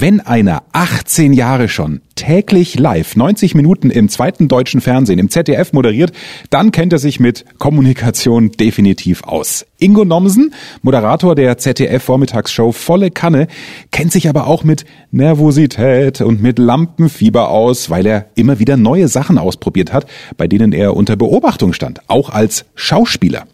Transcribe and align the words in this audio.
Wenn 0.00 0.20
einer 0.20 0.62
18 0.70 1.32
Jahre 1.32 1.68
schon 1.68 2.02
täglich 2.14 2.78
live 2.78 3.16
90 3.16 3.56
Minuten 3.56 3.90
im 3.90 4.08
zweiten 4.08 4.46
deutschen 4.46 4.80
Fernsehen, 4.80 5.18
im 5.18 5.28
ZDF 5.28 5.72
moderiert, 5.72 6.12
dann 6.50 6.70
kennt 6.70 6.92
er 6.92 7.00
sich 7.00 7.18
mit 7.18 7.44
Kommunikation 7.58 8.52
definitiv 8.52 9.24
aus. 9.24 9.66
Ingo 9.80 10.04
Nomsen, 10.04 10.54
Moderator 10.82 11.34
der 11.34 11.58
ZDF-Vormittagsshow 11.58 12.70
Volle 12.70 13.10
Kanne, 13.10 13.48
kennt 13.90 14.12
sich 14.12 14.28
aber 14.28 14.46
auch 14.46 14.62
mit 14.62 14.84
Nervosität 15.10 16.20
und 16.20 16.40
mit 16.40 16.60
Lampenfieber 16.60 17.48
aus, 17.48 17.90
weil 17.90 18.06
er 18.06 18.26
immer 18.36 18.60
wieder 18.60 18.76
neue 18.76 19.08
Sachen 19.08 19.36
ausprobiert 19.36 19.92
hat, 19.92 20.06
bei 20.36 20.46
denen 20.46 20.72
er 20.72 20.94
unter 20.94 21.16
Beobachtung 21.16 21.72
stand, 21.72 22.02
auch 22.06 22.30
als 22.30 22.66
Schauspieler. 22.76 23.48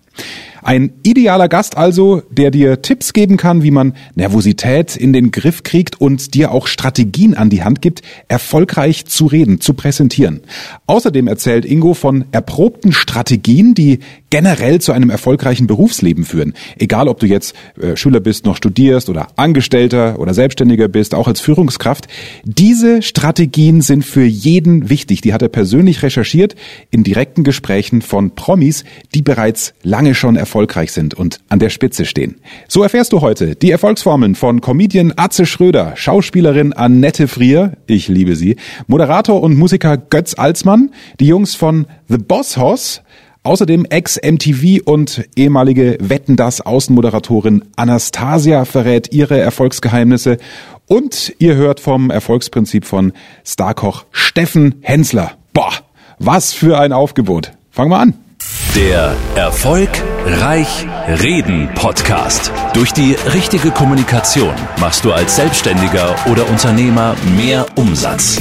Ein 0.65 0.95
idealer 1.03 1.51
Gast 1.51 1.77
also, 1.77 2.23
der 2.31 2.51
dir 2.51 2.81
Tipps 2.81 3.13
geben 3.13 3.37
kann, 3.37 3.63
wie 3.63 3.71
man 3.71 3.93
Nervosität 4.15 4.97
in 4.97 5.13
den 5.13 5.31
Griff 5.31 5.63
kriegt 5.63 6.01
und 6.01 6.33
dir 6.33 6.53
auch 6.53 6.69
Strategien 6.69 7.35
an 7.35 7.51
die 7.51 7.63
Hand 7.63 7.83
gibt, 7.83 8.01
erfolgreich 8.29 9.05
zu 9.05 9.27
reden, 9.27 9.61
zu 9.61 9.75
präsentieren. 9.75 10.41
Außerdem 10.87 11.29
erzählt 11.29 11.67
Ingo 11.67 11.93
von 11.93 12.25
erprobten 12.33 12.93
Strategien, 12.93 13.75
die 13.75 13.99
generell 14.31 14.81
zu 14.81 14.93
einem 14.93 15.11
erfolgreichen 15.11 15.67
Berufsleben 15.67 16.25
führen. 16.25 16.55
Egal, 16.79 17.09
ob 17.09 17.21
du 17.21 17.27
jetzt 17.27 17.55
äh, 17.79 17.95
Schüler 17.95 18.21
bist, 18.21 18.47
noch 18.47 18.57
studierst 18.57 19.11
oder 19.11 19.29
Angestellter 19.37 20.19
oder 20.19 20.33
Selbstständiger 20.33 20.89
bist, 20.89 21.15
auch 21.15 21.29
als 21.29 21.41
Führungskraft. 21.41 22.09
Diese 22.43 23.03
Strategien 23.03 23.83
sind 23.83 24.03
für 24.03 24.25
jeden 24.25 24.89
wichtig. 24.89 25.21
Die 25.21 25.35
hat 25.35 25.43
er 25.43 25.51
persönlich 25.51 26.03
recherchiert 26.03 26.57
in 26.91 27.05
direkten 27.05 27.45
Gesprächen 27.45 28.01
von 28.01 28.35
Promis, 28.35 28.85
die 29.15 29.23
bereits 29.23 29.75
lange 29.83 30.15
schon 30.15 30.37
erfolgreich 30.37 30.54
sind 30.87 31.15
und 31.15 31.39
an 31.49 31.59
der 31.59 31.71
Spitze 31.71 32.05
stehen. 32.05 32.37
So 32.69 32.83
erfährst 32.83 33.13
du 33.13 33.21
heute 33.21 33.57
die 33.57 33.71
Erfolgsformeln 33.71 34.35
von 34.35 34.61
Comedian 34.61 35.13
Atze 35.17 35.47
Schröder, 35.47 35.97
Schauspielerin 35.97 36.73
Annette 36.73 37.29
Frier, 37.29 37.73
ich 37.87 38.09
liebe 38.09 38.37
sie, 38.37 38.57
Moderator 38.87 39.43
und 39.43 39.59
Musiker 39.59 39.97
Götz 39.97 40.35
Alsmann, 40.35 40.91
die 41.21 41.27
Jungs 41.27 41.55
von 41.55 41.87
The 42.09 42.19
Boss 42.19 42.57
Hoss, 42.57 43.03
Außerdem 43.47 43.85
Ex-MTV 43.85 44.83
und 44.87 45.29
ehemalige 45.37 45.99
Wetten 46.01 46.35
das 46.35 46.63
Außenmoderatorin 46.63 47.63
Anastasia 47.77 48.65
verrät 48.65 49.13
ihre 49.13 49.39
Erfolgsgeheimnisse 49.39 50.39
und 50.87 51.35
ihr 51.39 51.55
hört 51.55 51.79
vom 51.79 52.09
Erfolgsprinzip 52.09 52.87
von 52.87 53.13
Starkoch 53.45 54.07
Steffen 54.13 54.77
Hensler. 54.81 55.33
Boah, 55.53 55.73
was 56.19 56.55
für 56.55 56.79
ein 56.79 56.95
Aufgebot. 56.95 57.53
Fangen 57.71 57.91
wir 57.91 57.99
an. 57.99 58.24
Der 58.75 59.15
Erfolg 59.37 59.91
Reich 60.27 60.87
Reden 61.07 61.69
Podcast. 61.75 62.51
Durch 62.73 62.93
die 62.93 63.17
richtige 63.33 63.71
Kommunikation 63.71 64.53
machst 64.81 65.05
du 65.05 65.13
als 65.13 65.37
Selbstständiger 65.37 66.17
oder 66.31 66.49
Unternehmer 66.49 67.15
mehr 67.37 67.67
Umsatz. 67.77 68.41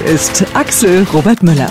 ist, 0.00 0.44
Axel 0.54 1.06
Robert 1.12 1.42
Müller. 1.42 1.70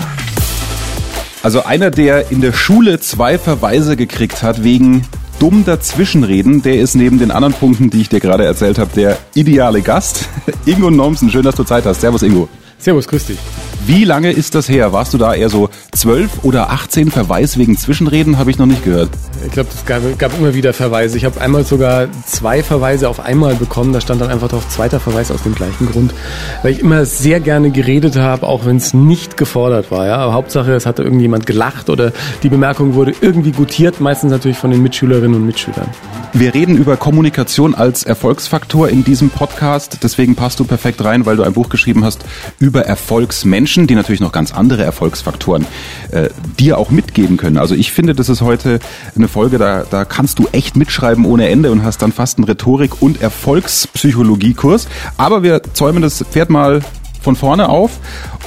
Also 1.42 1.64
einer, 1.64 1.90
der 1.90 2.30
in 2.30 2.40
der 2.40 2.52
Schule 2.52 3.00
zwei 3.00 3.38
Verweise 3.38 3.96
gekriegt 3.96 4.42
hat 4.42 4.62
wegen 4.64 5.06
dumm 5.38 5.64
dazwischenreden, 5.64 6.62
der 6.62 6.76
ist 6.76 6.94
neben 6.94 7.18
den 7.18 7.30
anderen 7.30 7.54
Punkten, 7.54 7.90
die 7.90 8.00
ich 8.00 8.08
dir 8.08 8.20
gerade 8.20 8.44
erzählt 8.44 8.78
habe, 8.78 8.90
der 8.94 9.18
ideale 9.34 9.82
Gast. 9.82 10.28
Ingo 10.66 10.90
Nomsen, 10.90 11.30
schön, 11.30 11.42
dass 11.42 11.54
du 11.54 11.64
Zeit 11.64 11.84
hast. 11.84 12.00
Servus 12.00 12.22
Ingo. 12.22 12.48
Servus, 12.78 13.06
grüß 13.08 13.26
dich. 13.26 13.38
Wie 13.86 14.04
lange 14.04 14.32
ist 14.32 14.54
das 14.54 14.66
her? 14.66 14.94
Warst 14.94 15.12
du 15.12 15.18
da 15.18 15.34
eher 15.34 15.50
so 15.50 15.68
zwölf 15.92 16.42
oder 16.42 16.70
18 16.70 17.10
Verweis 17.10 17.58
wegen 17.58 17.76
Zwischenreden? 17.76 18.38
Habe 18.38 18.50
ich 18.50 18.56
noch 18.56 18.64
nicht 18.64 18.82
gehört. 18.82 19.10
Ich 19.44 19.52
glaube, 19.52 19.68
es 19.74 19.84
gab, 19.84 20.18
gab, 20.18 20.38
immer 20.38 20.54
wieder 20.54 20.72
Verweise. 20.72 21.18
Ich 21.18 21.26
habe 21.26 21.38
einmal 21.38 21.64
sogar 21.64 22.08
zwei 22.24 22.62
Verweise 22.62 23.10
auf 23.10 23.20
einmal 23.20 23.56
bekommen. 23.56 23.92
Da 23.92 24.00
stand 24.00 24.22
dann 24.22 24.30
einfach 24.30 24.48
drauf 24.48 24.66
zweiter 24.70 25.00
Verweis 25.00 25.30
aus 25.30 25.42
dem 25.42 25.54
gleichen 25.54 25.90
Grund. 25.92 26.14
Weil 26.62 26.72
ich 26.72 26.78
immer 26.78 27.04
sehr 27.04 27.40
gerne 27.40 27.70
geredet 27.70 28.16
habe, 28.16 28.46
auch 28.46 28.64
wenn 28.64 28.78
es 28.78 28.94
nicht 28.94 29.36
gefordert 29.36 29.90
war. 29.90 30.06
Ja? 30.06 30.16
Aber 30.16 30.32
Hauptsache, 30.32 30.72
es 30.72 30.86
hatte 30.86 31.02
irgendjemand 31.02 31.44
gelacht 31.44 31.90
oder 31.90 32.12
die 32.42 32.48
Bemerkung 32.48 32.94
wurde 32.94 33.12
irgendwie 33.20 33.52
gutiert, 33.52 34.00
meistens 34.00 34.30
natürlich 34.30 34.56
von 34.56 34.70
den 34.70 34.82
Mitschülerinnen 34.82 35.34
und 35.34 35.44
Mitschülern. 35.44 35.88
Wir 36.32 36.54
reden 36.54 36.78
über 36.78 36.96
Kommunikation 36.96 37.74
als 37.74 38.02
Erfolgsfaktor 38.02 38.88
in 38.88 39.04
diesem 39.04 39.28
Podcast. 39.28 39.98
Deswegen 40.02 40.36
passt 40.36 40.58
du 40.58 40.64
perfekt 40.64 41.04
rein, 41.04 41.26
weil 41.26 41.36
du 41.36 41.42
ein 41.42 41.52
Buch 41.52 41.68
geschrieben 41.68 42.02
hast 42.02 42.24
über 42.58 42.86
Erfolgsmenschen. 42.86 43.73
Menschen, 43.74 43.88
die 43.88 43.96
natürlich 43.96 44.20
noch 44.20 44.30
ganz 44.30 44.54
andere 44.54 44.84
Erfolgsfaktoren 44.84 45.66
äh, 46.12 46.28
dir 46.60 46.78
auch 46.78 46.90
mitgeben 46.90 47.36
können. 47.36 47.56
Also 47.56 47.74
ich 47.74 47.90
finde, 47.90 48.14
das 48.14 48.28
ist 48.28 48.40
heute 48.40 48.78
eine 49.16 49.26
Folge, 49.26 49.58
da, 49.58 49.82
da 49.82 50.04
kannst 50.04 50.38
du 50.38 50.46
echt 50.52 50.76
mitschreiben 50.76 51.24
ohne 51.24 51.48
Ende 51.48 51.72
und 51.72 51.82
hast 51.82 52.00
dann 52.00 52.12
fast 52.12 52.38
einen 52.38 52.44
Rhetorik- 52.44 53.02
und 53.02 53.20
Erfolgspsychologiekurs. 53.20 54.86
Aber 55.16 55.42
wir 55.42 55.60
zäumen 55.72 56.02
das 56.02 56.22
Pferd 56.22 56.50
mal 56.50 56.82
von 57.20 57.34
vorne 57.34 57.68
auf 57.68 57.98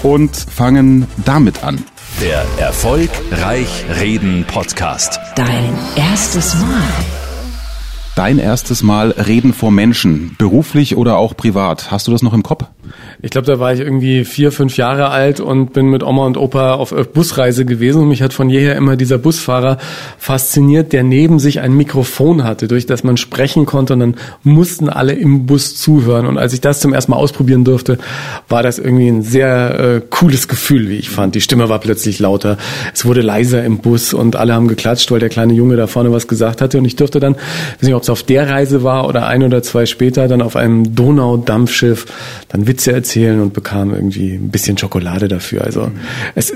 und 0.01 0.33
fangen 0.33 1.07
damit 1.25 1.61
an. 1.61 1.83
Der 2.21 2.45
Erfolg 2.57 3.09
Reich 3.29 3.83
Reden 3.99 4.45
Podcast. 4.47 5.19
Dein 5.35 5.73
erstes 5.97 6.55
Mal. 6.55 6.83
Dein 8.15 8.39
erstes 8.39 8.81
Mal 8.81 9.11
reden 9.11 9.53
vor 9.53 9.71
Menschen, 9.71 10.35
beruflich 10.39 10.95
oder 10.95 11.17
auch 11.17 11.35
privat. 11.35 11.91
Hast 11.91 12.07
du 12.07 12.11
das 12.11 12.23
noch 12.23 12.33
im 12.33 12.41
Kopf? 12.41 12.63
Ich 13.23 13.31
glaube, 13.31 13.47
da 13.47 13.59
war 13.59 13.73
ich 13.73 13.79
irgendwie 13.79 14.25
vier, 14.25 14.51
fünf 14.51 14.77
Jahre 14.77 15.09
alt 15.09 15.39
und 15.39 15.73
bin 15.73 15.87
mit 15.87 16.03
Oma 16.03 16.27
und 16.27 16.37
Opa 16.37 16.75
auf 16.75 16.93
Busreise 17.13 17.65
gewesen 17.65 18.03
und 18.03 18.09
mich 18.09 18.21
hat 18.21 18.31
von 18.31 18.47
jeher 18.47 18.75
immer 18.75 18.95
dieser 18.95 19.17
Busfahrer 19.17 19.79
fasziniert, 20.19 20.93
der 20.93 21.01
neben 21.01 21.39
sich 21.39 21.59
ein 21.59 21.73
Mikrofon 21.75 22.43
hatte, 22.43 22.67
durch 22.67 22.85
das 22.85 23.03
man 23.03 23.17
sprechen 23.17 23.65
konnte 23.65 23.93
und 23.93 24.01
dann 24.01 24.15
mussten 24.43 24.87
alle 24.87 25.13
im 25.13 25.47
Bus 25.47 25.75
zuhören. 25.77 26.27
Und 26.27 26.37
als 26.37 26.53
ich 26.53 26.61
das 26.61 26.79
zum 26.79 26.93
ersten 26.93 27.09
Mal 27.09 27.17
ausprobieren 27.17 27.63
durfte, 27.63 27.97
war 28.49 28.61
das 28.61 28.77
irgendwie 28.77 29.07
ein 29.07 29.23
sehr 29.23 29.79
äh, 29.79 30.01
cooles 30.07 30.47
Gefühl, 30.47 30.87
wie 30.87 30.97
ich 30.97 31.09
fand. 31.09 31.33
Die 31.33 31.41
Stimme 31.41 31.69
war 31.69 31.79
plötzlich 31.79 32.19
lauter, 32.19 32.57
es 32.93 33.03
wurde 33.03 33.21
leiser 33.21 33.63
im 33.63 33.79
Bus 33.79 34.13
und 34.13 34.35
alle 34.35 34.53
haben 34.53 34.67
geklatscht, 34.67 35.09
weil 35.09 35.19
der 35.19 35.29
kleine 35.29 35.53
Junge 35.53 35.75
da 35.75 35.87
vorne 35.87 36.11
was 36.11 36.27
gesagt 36.27 36.61
hatte. 36.61 36.77
Und 36.77 36.85
ich 36.85 36.95
durfte 36.95 37.19
dann, 37.19 37.33
weiß 37.33 37.81
nicht, 37.81 37.95
ob 37.95 38.03
es 38.03 38.11
auf 38.11 38.21
der 38.21 38.47
Reise 38.47 38.83
war 38.83 39.07
oder 39.07 39.25
ein 39.25 39.41
oder 39.41 39.63
zwei 39.63 39.87
später, 39.87 40.27
dann 40.27 40.43
auf 40.43 40.55
einem 40.55 40.93
Donaudampfschiff 40.93 42.05
dann 42.49 42.67
Witze 42.67 42.91
erzählen 42.91 43.06
und 43.15 43.53
bekam 43.53 43.93
irgendwie 43.93 44.33
ein 44.33 44.49
bisschen 44.49 44.77
Schokolade 44.77 45.27
dafür. 45.27 45.63
Also 45.63 45.91
es 46.35 46.53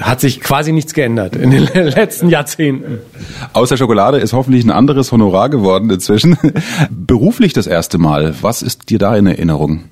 hat 0.00 0.20
sich 0.20 0.40
quasi 0.40 0.72
nichts 0.72 0.94
geändert 0.94 1.36
in 1.36 1.50
den 1.50 1.64
letzten 1.74 2.28
Jahrzehnten. 2.28 2.98
Außer 3.52 3.76
Schokolade 3.76 4.18
ist 4.18 4.32
hoffentlich 4.32 4.64
ein 4.64 4.70
anderes 4.70 5.12
Honorar 5.12 5.48
geworden 5.48 5.90
inzwischen. 5.90 6.36
Beruflich 6.90 7.52
das 7.52 7.66
erste 7.66 7.98
Mal. 7.98 8.34
Was 8.40 8.62
ist 8.62 8.90
dir 8.90 8.98
da 8.98 9.16
in 9.16 9.26
Erinnerung? 9.26 9.84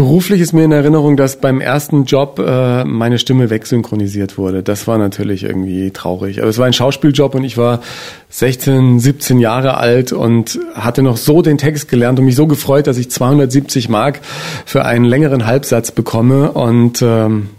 Beruflich 0.00 0.40
ist 0.40 0.54
mir 0.54 0.64
in 0.64 0.72
Erinnerung, 0.72 1.18
dass 1.18 1.36
beim 1.36 1.60
ersten 1.60 2.06
Job 2.06 2.38
äh, 2.38 2.84
meine 2.84 3.18
Stimme 3.18 3.50
wegsynchronisiert 3.50 4.38
wurde. 4.38 4.62
Das 4.62 4.86
war 4.86 4.96
natürlich 4.96 5.44
irgendwie 5.44 5.90
traurig. 5.90 6.40
Aber 6.40 6.48
es 6.48 6.56
war 6.56 6.64
ein 6.64 6.72
Schauspieljob 6.72 7.34
und 7.34 7.44
ich 7.44 7.58
war 7.58 7.82
16, 8.30 8.98
17 8.98 9.38
Jahre 9.40 9.76
alt 9.76 10.12
und 10.12 10.58
hatte 10.74 11.02
noch 11.02 11.18
so 11.18 11.42
den 11.42 11.58
Text 11.58 11.90
gelernt 11.90 12.18
und 12.18 12.24
mich 12.24 12.34
so 12.34 12.46
gefreut, 12.46 12.86
dass 12.86 12.96
ich 12.96 13.10
270 13.10 13.90
Mark 13.90 14.20
für 14.64 14.86
einen 14.86 15.04
längeren 15.04 15.44
Halbsatz 15.44 15.90
bekomme 15.92 16.52
und 16.52 17.02
ähm, 17.02 17.50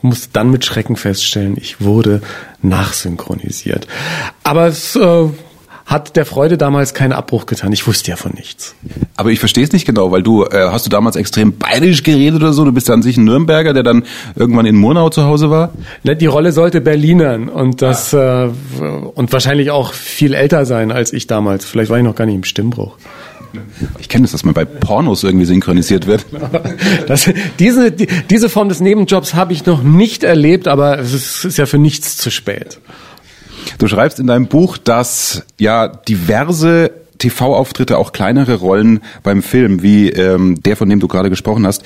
musste 0.00 0.28
dann 0.32 0.52
mit 0.52 0.64
Schrecken 0.64 0.94
feststellen, 0.94 1.56
ich 1.56 1.80
wurde 1.80 2.22
nachsynchronisiert. 2.62 3.88
Aber 4.44 4.68
es 4.68 4.94
äh, 4.94 5.24
hat 5.88 6.16
der 6.16 6.26
Freude 6.26 6.58
damals 6.58 6.92
keinen 6.92 7.12
Abbruch 7.12 7.46
getan. 7.46 7.72
Ich 7.72 7.86
wusste 7.86 8.10
ja 8.10 8.16
von 8.16 8.32
nichts. 8.32 8.74
Aber 9.16 9.30
ich 9.30 9.38
verstehe 9.38 9.64
es 9.64 9.72
nicht 9.72 9.86
genau, 9.86 10.12
weil 10.12 10.22
du, 10.22 10.44
äh, 10.44 10.68
hast 10.70 10.84
du 10.84 10.90
damals 10.90 11.16
extrem 11.16 11.56
bayerisch 11.56 12.02
geredet 12.02 12.42
oder 12.42 12.52
so? 12.52 12.66
Du 12.66 12.72
bist 12.72 12.88
ja 12.88 12.94
an 12.94 13.00
sich 13.00 13.16
ein 13.16 13.24
Nürnberger, 13.24 13.72
der 13.72 13.82
dann 13.82 14.04
irgendwann 14.36 14.66
in 14.66 14.76
Murnau 14.76 15.08
zu 15.08 15.24
Hause 15.24 15.48
war? 15.48 15.72
Ne, 16.04 16.14
die 16.14 16.26
Rolle 16.26 16.52
sollte 16.52 16.82
Berlinern 16.82 17.48
und 17.48 17.80
das 17.80 18.12
ja. 18.12 18.44
äh, 18.44 18.50
und 19.14 19.32
wahrscheinlich 19.32 19.70
auch 19.70 19.94
viel 19.94 20.34
älter 20.34 20.66
sein 20.66 20.92
als 20.92 21.14
ich 21.14 21.26
damals. 21.26 21.64
Vielleicht 21.64 21.90
war 21.90 21.96
ich 21.96 22.04
noch 22.04 22.14
gar 22.14 22.26
nicht 22.26 22.36
im 22.36 22.44
Stimmbruch. 22.44 22.98
Ich 23.98 24.10
kenne 24.10 24.24
das, 24.24 24.32
dass 24.32 24.44
man 24.44 24.52
bei 24.52 24.66
Pornos 24.66 25.24
irgendwie 25.24 25.46
synchronisiert 25.46 26.06
wird. 26.06 26.26
Das, 27.06 27.30
diese, 27.58 27.90
die, 27.90 28.06
diese 28.28 28.50
Form 28.50 28.68
des 28.68 28.80
Nebenjobs 28.80 29.32
habe 29.32 29.54
ich 29.54 29.64
noch 29.64 29.82
nicht 29.82 30.22
erlebt, 30.22 30.68
aber 30.68 30.98
es 30.98 31.14
ist, 31.14 31.44
ist 31.46 31.56
ja 31.56 31.64
für 31.64 31.78
nichts 31.78 32.18
zu 32.18 32.30
spät. 32.30 32.78
Du 33.78 33.86
schreibst 33.86 34.18
in 34.18 34.26
deinem 34.26 34.46
Buch, 34.46 34.76
dass 34.76 35.44
ja 35.56 35.86
diverse 35.86 36.90
TV-Auftritte, 37.18 37.98
auch 37.98 38.12
kleinere 38.12 38.56
Rollen 38.56 39.00
beim 39.22 39.42
Film, 39.42 39.82
wie 39.82 40.10
ähm, 40.10 40.60
der, 40.62 40.76
von 40.76 40.88
dem 40.88 41.00
du 41.00 41.08
gerade 41.08 41.30
gesprochen 41.30 41.66
hast, 41.66 41.82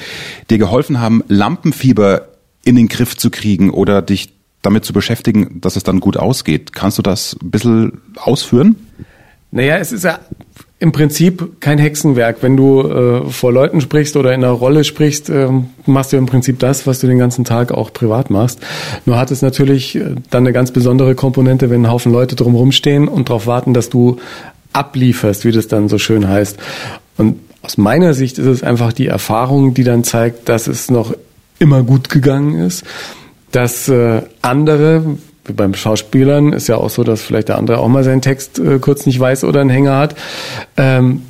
dir 0.50 0.58
geholfen 0.58 1.00
haben, 1.00 1.22
Lampenfieber 1.28 2.28
in 2.64 2.76
den 2.76 2.88
Griff 2.88 3.16
zu 3.16 3.30
kriegen 3.30 3.70
oder 3.70 4.02
dich 4.02 4.32
damit 4.62 4.84
zu 4.84 4.92
beschäftigen, 4.92 5.60
dass 5.60 5.76
es 5.76 5.82
dann 5.82 6.00
gut 6.00 6.16
ausgeht. 6.16 6.72
Kannst 6.72 6.96
du 6.98 7.02
das 7.02 7.36
ein 7.42 7.50
bisschen 7.50 8.00
ausführen? 8.16 8.76
Naja, 9.50 9.76
es 9.76 9.92
ist 9.92 10.04
ja 10.04 10.20
im 10.82 10.90
Prinzip 10.90 11.60
kein 11.60 11.78
Hexenwerk. 11.78 12.38
Wenn 12.40 12.56
du 12.56 12.80
äh, 12.82 13.30
vor 13.30 13.52
Leuten 13.52 13.80
sprichst 13.80 14.16
oder 14.16 14.34
in 14.34 14.42
einer 14.42 14.52
Rolle 14.52 14.82
sprichst, 14.82 15.30
äh, 15.30 15.48
machst 15.86 16.12
du 16.12 16.16
im 16.16 16.26
Prinzip 16.26 16.58
das, 16.58 16.88
was 16.88 16.98
du 16.98 17.06
den 17.06 17.20
ganzen 17.20 17.44
Tag 17.44 17.70
auch 17.70 17.92
privat 17.92 18.30
machst. 18.30 18.58
Nur 19.06 19.16
hat 19.16 19.30
es 19.30 19.42
natürlich 19.42 19.94
äh, 19.94 20.16
dann 20.30 20.42
eine 20.42 20.52
ganz 20.52 20.72
besondere 20.72 21.14
Komponente, 21.14 21.70
wenn 21.70 21.82
ein 21.82 21.90
Haufen 21.90 22.10
Leute 22.10 22.34
drumherum 22.34 22.72
stehen 22.72 23.06
und 23.06 23.28
darauf 23.28 23.46
warten, 23.46 23.74
dass 23.74 23.90
du 23.90 24.16
ablieferst, 24.72 25.44
wie 25.44 25.52
das 25.52 25.68
dann 25.68 25.88
so 25.88 25.98
schön 25.98 26.28
heißt. 26.28 26.58
Und 27.16 27.38
aus 27.62 27.78
meiner 27.78 28.12
Sicht 28.12 28.38
ist 28.38 28.46
es 28.46 28.64
einfach 28.64 28.92
die 28.92 29.06
Erfahrung, 29.06 29.74
die 29.74 29.84
dann 29.84 30.02
zeigt, 30.02 30.48
dass 30.48 30.66
es 30.66 30.90
noch 30.90 31.14
immer 31.60 31.84
gut 31.84 32.08
gegangen 32.08 32.58
ist, 32.58 32.82
dass 33.52 33.88
äh, 33.88 34.22
andere, 34.40 35.16
beim 35.44 35.74
Schauspielern 35.74 36.52
ist 36.52 36.68
ja 36.68 36.76
auch 36.76 36.90
so, 36.90 37.04
dass 37.04 37.22
vielleicht 37.22 37.48
der 37.48 37.58
andere 37.58 37.78
auch 37.78 37.88
mal 37.88 38.04
seinen 38.04 38.22
Text 38.22 38.58
äh, 38.58 38.78
kurz 38.78 39.06
nicht 39.06 39.18
weiß 39.18 39.44
oder 39.44 39.60
einen 39.60 39.70
Hänger 39.70 39.96
hat, 39.96 40.14
ähm, 40.76 41.22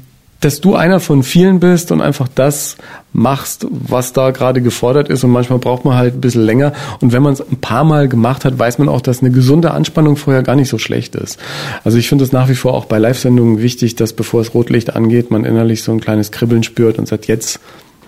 dass 0.42 0.60
du 0.60 0.74
einer 0.74 0.98
von 0.98 1.22
vielen 1.22 1.60
bist 1.60 1.92
und 1.92 2.00
einfach 2.00 2.26
das 2.26 2.76
machst, 3.12 3.64
was 3.70 4.12
da 4.12 4.32
gerade 4.32 4.60
gefordert 4.60 5.08
ist. 5.08 5.22
Und 5.22 5.30
manchmal 5.30 5.60
braucht 5.60 5.84
man 5.84 5.96
halt 5.96 6.14
ein 6.14 6.20
bisschen 6.20 6.42
länger. 6.42 6.72
Und 7.00 7.12
wenn 7.12 7.22
man 7.22 7.34
es 7.34 7.40
ein 7.40 7.60
paar 7.60 7.84
Mal 7.84 8.08
gemacht 8.08 8.44
hat, 8.44 8.58
weiß 8.58 8.78
man 8.78 8.88
auch, 8.88 9.00
dass 9.00 9.20
eine 9.20 9.30
gesunde 9.30 9.70
Anspannung 9.70 10.16
vorher 10.16 10.42
gar 10.42 10.56
nicht 10.56 10.68
so 10.68 10.78
schlecht 10.78 11.14
ist. 11.14 11.38
Also 11.84 11.96
ich 11.96 12.08
finde 12.08 12.24
es 12.24 12.32
nach 12.32 12.48
wie 12.48 12.56
vor 12.56 12.74
auch 12.74 12.86
bei 12.86 12.98
Live-Sendungen 12.98 13.62
wichtig, 13.62 13.94
dass 13.94 14.12
bevor 14.14 14.40
es 14.40 14.52
Rotlicht 14.52 14.96
angeht, 14.96 15.30
man 15.30 15.44
innerlich 15.44 15.84
so 15.84 15.92
ein 15.92 16.00
kleines 16.00 16.32
Kribbeln 16.32 16.64
spürt 16.64 16.98
und 16.98 17.06
sagt, 17.06 17.28
jetzt 17.28 17.60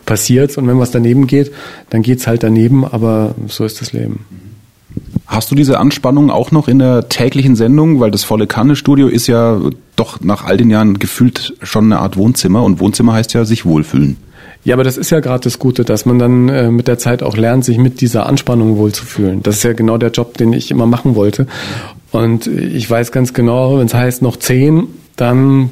passiert's. 0.04 0.58
Und 0.58 0.66
wenn 0.66 0.80
was 0.80 0.90
daneben 0.90 1.28
geht, 1.28 1.52
dann 1.90 2.02
geht's 2.02 2.26
halt 2.26 2.42
daneben. 2.42 2.84
Aber 2.84 3.36
so 3.46 3.64
ist 3.64 3.80
das 3.80 3.92
Leben. 3.92 4.26
Hast 5.26 5.50
du 5.50 5.54
diese 5.54 5.78
Anspannung 5.78 6.30
auch 6.30 6.50
noch 6.50 6.68
in 6.68 6.78
der 6.78 7.08
täglichen 7.08 7.56
Sendung? 7.56 7.98
Weil 8.00 8.10
das 8.10 8.24
volle 8.24 8.46
Kanne-Studio 8.46 9.08
ist 9.08 9.26
ja 9.26 9.58
doch 9.96 10.20
nach 10.20 10.44
all 10.44 10.56
den 10.56 10.70
Jahren 10.70 10.98
gefühlt 10.98 11.54
schon 11.62 11.84
eine 11.84 12.00
Art 12.00 12.16
Wohnzimmer 12.16 12.62
und 12.62 12.80
Wohnzimmer 12.80 13.14
heißt 13.14 13.32
ja 13.32 13.44
sich 13.44 13.64
wohlfühlen. 13.64 14.18
Ja, 14.64 14.74
aber 14.74 14.84
das 14.84 14.96
ist 14.96 15.10
ja 15.10 15.20
gerade 15.20 15.44
das 15.44 15.58
Gute, 15.58 15.84
dass 15.84 16.06
man 16.06 16.18
dann 16.18 16.48
äh, 16.48 16.70
mit 16.70 16.88
der 16.88 16.98
Zeit 16.98 17.22
auch 17.22 17.36
lernt, 17.36 17.64
sich 17.64 17.78
mit 17.78 18.00
dieser 18.00 18.26
Anspannung 18.26 18.76
wohlzufühlen. 18.76 19.42
Das 19.42 19.56
ist 19.56 19.62
ja 19.62 19.74
genau 19.74 19.98
der 19.98 20.10
Job, 20.10 20.36
den 20.38 20.52
ich 20.52 20.70
immer 20.70 20.86
machen 20.86 21.14
wollte. 21.14 21.46
Und 22.12 22.46
ich 22.46 22.88
weiß 22.88 23.12
ganz 23.12 23.34
genau, 23.34 23.78
wenn 23.78 23.86
es 23.86 23.94
heißt 23.94 24.22
noch 24.22 24.36
zehn, 24.36 24.86
dann 25.16 25.70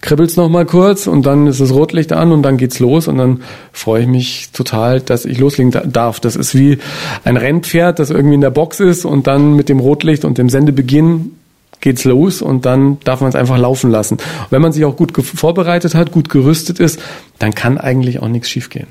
kribbelt's 0.00 0.36
noch 0.36 0.48
mal 0.48 0.66
kurz 0.66 1.06
und 1.06 1.26
dann 1.26 1.46
ist 1.46 1.60
das 1.60 1.72
Rotlicht 1.72 2.12
an 2.12 2.32
und 2.32 2.42
dann 2.42 2.56
geht's 2.56 2.78
los 2.78 3.08
und 3.08 3.18
dann 3.18 3.42
freue 3.72 4.02
ich 4.02 4.08
mich 4.08 4.50
total, 4.52 5.00
dass 5.00 5.24
ich 5.24 5.38
loslegen 5.38 5.72
darf. 5.92 6.20
Das 6.20 6.36
ist 6.36 6.54
wie 6.54 6.78
ein 7.24 7.36
Rennpferd, 7.36 7.98
das 7.98 8.10
irgendwie 8.10 8.34
in 8.34 8.40
der 8.40 8.50
Box 8.50 8.80
ist 8.80 9.04
und 9.04 9.26
dann 9.26 9.54
mit 9.54 9.68
dem 9.68 9.80
Rotlicht 9.80 10.24
und 10.24 10.38
dem 10.38 10.48
Sendebeginn 10.48 11.32
geht's 11.80 12.04
los 12.04 12.42
und 12.42 12.66
dann 12.66 12.98
darf 13.04 13.20
man 13.20 13.30
es 13.30 13.36
einfach 13.36 13.58
laufen 13.58 13.90
lassen. 13.90 14.14
Und 14.14 14.50
wenn 14.50 14.62
man 14.62 14.72
sich 14.72 14.84
auch 14.84 14.96
gut 14.96 15.12
vorbereitet 15.16 15.94
hat, 15.94 16.12
gut 16.12 16.28
gerüstet 16.28 16.80
ist, 16.80 17.00
dann 17.38 17.54
kann 17.54 17.78
eigentlich 17.78 18.20
auch 18.20 18.28
nichts 18.28 18.48
schiefgehen. 18.48 18.88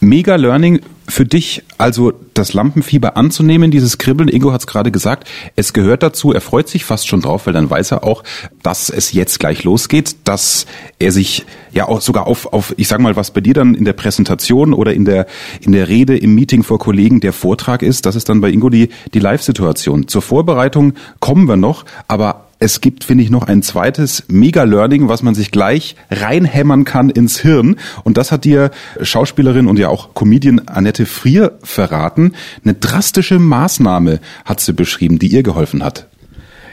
Mega 0.00 0.36
Learning 0.36 0.80
für 1.08 1.24
dich, 1.24 1.62
also 1.78 2.12
das 2.34 2.52
Lampenfieber 2.52 3.16
anzunehmen, 3.16 3.70
dieses 3.70 3.98
Kribbeln. 3.98 4.28
Ingo 4.28 4.52
hat 4.52 4.60
es 4.60 4.66
gerade 4.66 4.90
gesagt, 4.90 5.28
es 5.56 5.72
gehört 5.72 6.02
dazu. 6.02 6.32
Er 6.32 6.40
freut 6.40 6.68
sich 6.68 6.84
fast 6.84 7.08
schon 7.08 7.20
drauf, 7.20 7.46
weil 7.46 7.52
dann 7.52 7.70
weiß 7.70 7.92
er 7.92 8.04
auch, 8.04 8.24
dass 8.62 8.90
es 8.90 9.12
jetzt 9.12 9.40
gleich 9.40 9.64
losgeht, 9.64 10.16
dass 10.24 10.66
er 10.98 11.12
sich 11.12 11.44
ja 11.72 11.88
auch 11.88 12.00
sogar 12.00 12.26
auf, 12.26 12.52
auf 12.52 12.74
ich 12.76 12.88
sag 12.88 13.00
mal, 13.00 13.16
was 13.16 13.30
bei 13.30 13.40
dir 13.40 13.54
dann 13.54 13.74
in 13.74 13.84
der 13.84 13.92
Präsentation 13.92 14.74
oder 14.74 14.94
in 14.94 15.04
der 15.04 15.26
in 15.60 15.72
der 15.72 15.88
Rede 15.88 16.16
im 16.16 16.34
Meeting 16.34 16.62
vor 16.62 16.78
Kollegen 16.78 17.20
der 17.20 17.32
Vortrag 17.32 17.82
ist. 17.82 18.06
Das 18.06 18.16
ist 18.16 18.28
dann 18.28 18.40
bei 18.40 18.50
Ingo 18.50 18.68
die 18.68 18.90
die 19.14 19.20
Live-Situation. 19.20 20.08
Zur 20.08 20.22
Vorbereitung 20.22 20.94
kommen 21.20 21.48
wir 21.48 21.56
noch, 21.56 21.84
aber 22.08 22.46
es 22.62 22.80
gibt, 22.80 23.02
finde 23.02 23.24
ich, 23.24 23.30
noch 23.30 23.48
ein 23.48 23.62
zweites 23.62 24.22
Mega-Learning, 24.28 25.08
was 25.08 25.24
man 25.24 25.34
sich 25.34 25.50
gleich 25.50 25.96
reinhämmern 26.10 26.84
kann 26.84 27.10
ins 27.10 27.40
Hirn. 27.40 27.76
Und 28.04 28.16
das 28.16 28.30
hat 28.30 28.44
dir 28.44 28.70
Schauspielerin 29.00 29.66
und 29.66 29.80
ja 29.80 29.88
auch 29.88 30.14
Comedian 30.14 30.60
Annette 30.66 31.04
Frier 31.04 31.58
verraten. 31.64 32.34
Eine 32.64 32.74
drastische 32.74 33.40
Maßnahme 33.40 34.20
hat 34.44 34.60
sie 34.60 34.72
beschrieben, 34.72 35.18
die 35.18 35.26
ihr 35.26 35.42
geholfen 35.42 35.82
hat. 35.82 36.06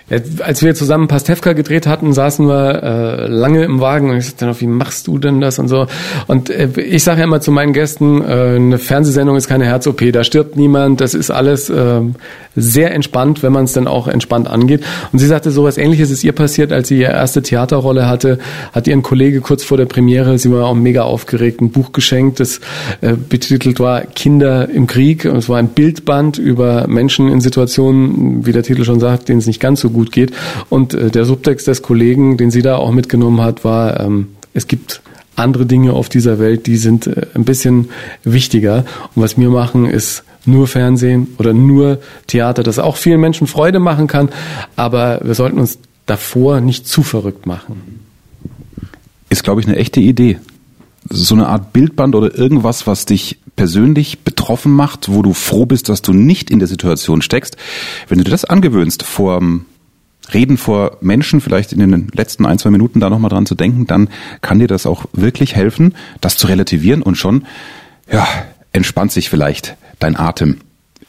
Ja, 0.10 0.18
als 0.40 0.64
wir 0.64 0.74
zusammen 0.74 1.08
Pastewka 1.08 1.54
gedreht 1.54 1.86
hatten, 1.86 2.14
saßen 2.14 2.48
wir 2.48 2.84
äh, 2.84 3.28
lange 3.28 3.64
im 3.64 3.80
Wagen 3.80 4.10
und 4.10 4.18
ich 4.18 4.26
sagte 4.26 4.48
noch, 4.48 4.60
wie 4.60 4.68
machst 4.68 5.06
du 5.06 5.20
denn 5.20 5.40
das 5.40 5.60
und 5.60 5.68
so. 5.68 5.86
Und 6.26 6.50
äh, 6.50 6.68
ich 6.82 7.04
sage 7.04 7.20
ja 7.20 7.26
immer 7.26 7.42
zu 7.42 7.52
meinen 7.52 7.74
Gästen, 7.74 8.22
äh, 8.22 8.56
eine 8.56 8.80
Fernsehsendung 8.80 9.36
ist 9.36 9.48
keine 9.48 9.66
Herz-OP, 9.66 10.12
da 10.12 10.24
stirbt 10.24 10.56
niemand, 10.56 11.00
das 11.00 11.14
ist 11.14 11.30
alles 11.30 11.70
äh, 11.70 12.02
sehr 12.62 12.94
entspannt, 12.94 13.44
wenn 13.44 13.54
man 13.54 13.66
es 13.66 13.74
dann 13.74 13.88
auch 13.88 14.08
entspannt 14.08 14.48
angeht. 14.48 14.84
Und 15.12 15.20
sie 15.20 15.28
sagte, 15.28 15.52
so 15.52 15.64
was 15.64 15.78
ähnliches 15.78 16.12
ist 16.12 16.24
ihr 16.24 16.34
passiert, 16.34 16.72
als 16.72 16.88
sie 16.88 17.00
ihre 17.00 17.14
erste 17.14 17.42
Theaterrolle 17.42 18.08
hatte, 18.08 18.40
hat 18.72 18.88
ihren 18.88 19.04
Kollege 19.04 19.42
kurz 19.42 19.64
vor 19.64 19.78
der 19.78 19.86
Premiere, 19.86 20.38
sie 20.38 20.52
war 20.52 20.66
auch 20.66 20.76
mega 20.76 21.04
aufgeregt, 21.04 21.62
ein 21.62 21.70
Buch 21.70 21.92
geschenkt, 21.92 22.40
das 22.40 22.62
äh, 23.02 23.14
betitelt 23.14 23.80
war 23.80 24.02
Kinder 24.02 24.68
im 24.70 24.88
Krieg. 24.88 25.26
Und 25.26 25.38
es 25.38 25.50
war 25.50 25.58
ein 25.58 25.70
Bildband 25.70 26.38
über 26.38 26.88
Menschen 26.88 27.30
in 27.30 27.42
Situationen, 27.42 28.46
wie 28.46 28.52
der 28.52 28.64
Titel 28.64 28.84
schon 28.84 29.00
sagt, 29.00 29.30
denen 29.30 29.40
es 29.40 29.48
nicht 29.48 29.60
ganz 29.60 29.82
so 29.82 29.90
gut 29.90 30.00
gut 30.00 30.12
geht. 30.12 30.32
Und 30.70 30.94
äh, 30.94 31.10
der 31.12 31.26
Subtext 31.26 31.68
des 31.68 31.82
Kollegen, 31.82 32.38
den 32.38 32.52
sie 32.52 32.62
da 32.62 32.78
auch 32.78 32.92
mitgenommen 32.92 33.42
hat, 33.42 33.64
war, 33.64 34.00
ähm, 34.00 34.28
es 34.54 34.68
gibt 34.68 35.02
andere 35.40 35.66
Dinge 35.66 35.94
auf 35.94 36.10
dieser 36.10 36.40
Welt, 36.40 36.68
die 36.68 36.78
sind 36.78 37.08
äh, 37.08 37.28
ein 37.34 37.46
bisschen 37.46 37.90
wichtiger. 38.24 38.86
Und 39.16 39.24
was 39.24 39.38
wir 39.38 39.50
machen, 39.50 39.86
ist 39.86 40.24
nur 40.46 40.68
Fernsehen 40.68 41.28
oder 41.38 41.54
nur 41.54 42.00
Theater, 42.28 42.64
das 42.64 42.80
auch 42.80 42.96
vielen 42.96 43.20
Menschen 43.20 43.48
Freude 43.48 43.80
machen 43.80 44.08
kann. 44.08 44.30
Aber 44.76 45.20
wir 45.24 45.36
sollten 45.36 45.60
uns 45.60 45.80
davor 46.06 46.62
nicht 46.62 46.88
zu 46.88 47.04
verrückt 47.04 47.46
machen. 47.46 48.00
Ist, 49.30 49.44
glaube 49.44 49.62
ich, 49.62 49.68
eine 49.68 49.78
echte 49.78 50.00
Idee. 50.00 50.40
So 51.10 51.36
eine 51.36 51.48
Art 51.48 51.74
Bildband 51.74 52.16
oder 52.16 52.36
irgendwas, 52.36 52.88
was 52.88 53.06
dich 53.06 53.38
persönlich 53.56 54.20
betroffen 54.20 54.72
macht, 54.72 55.10
wo 55.10 55.22
du 55.22 55.34
froh 55.34 55.66
bist, 55.66 55.90
dass 55.90 56.02
du 56.02 56.14
nicht 56.14 56.50
in 56.50 56.60
der 56.60 56.68
Situation 56.68 57.22
steckst. 57.22 57.58
Wenn 58.08 58.18
du 58.18 58.24
dir 58.24 58.32
das 58.32 58.46
angewöhnst, 58.46 59.04
vor 59.04 59.42
Reden 60.34 60.58
vor 60.58 60.98
Menschen, 61.02 61.42
vielleicht 61.42 61.74
in 61.74 61.80
den 61.80 62.08
letzten 62.14 62.46
ein, 62.46 62.60
zwei 62.60 62.70
Minuten 62.70 63.00
da 63.00 63.10
nochmal 63.10 63.30
dran 63.30 63.46
zu 63.46 63.56
denken, 63.56 63.88
dann 63.88 64.10
kann 64.42 64.60
dir 64.60 64.68
das 64.68 64.86
auch 64.86 65.06
wirklich 65.14 65.56
helfen, 65.56 65.96
das 66.22 66.38
zu 66.38 66.48
relativieren 66.48 67.02
und 67.02 67.16
schon, 67.16 67.46
ja, 68.12 68.28
entspannt 68.72 69.12
sich 69.12 69.30
vielleicht 69.30 69.76
dein 70.00 70.16
Atem. 70.16 70.58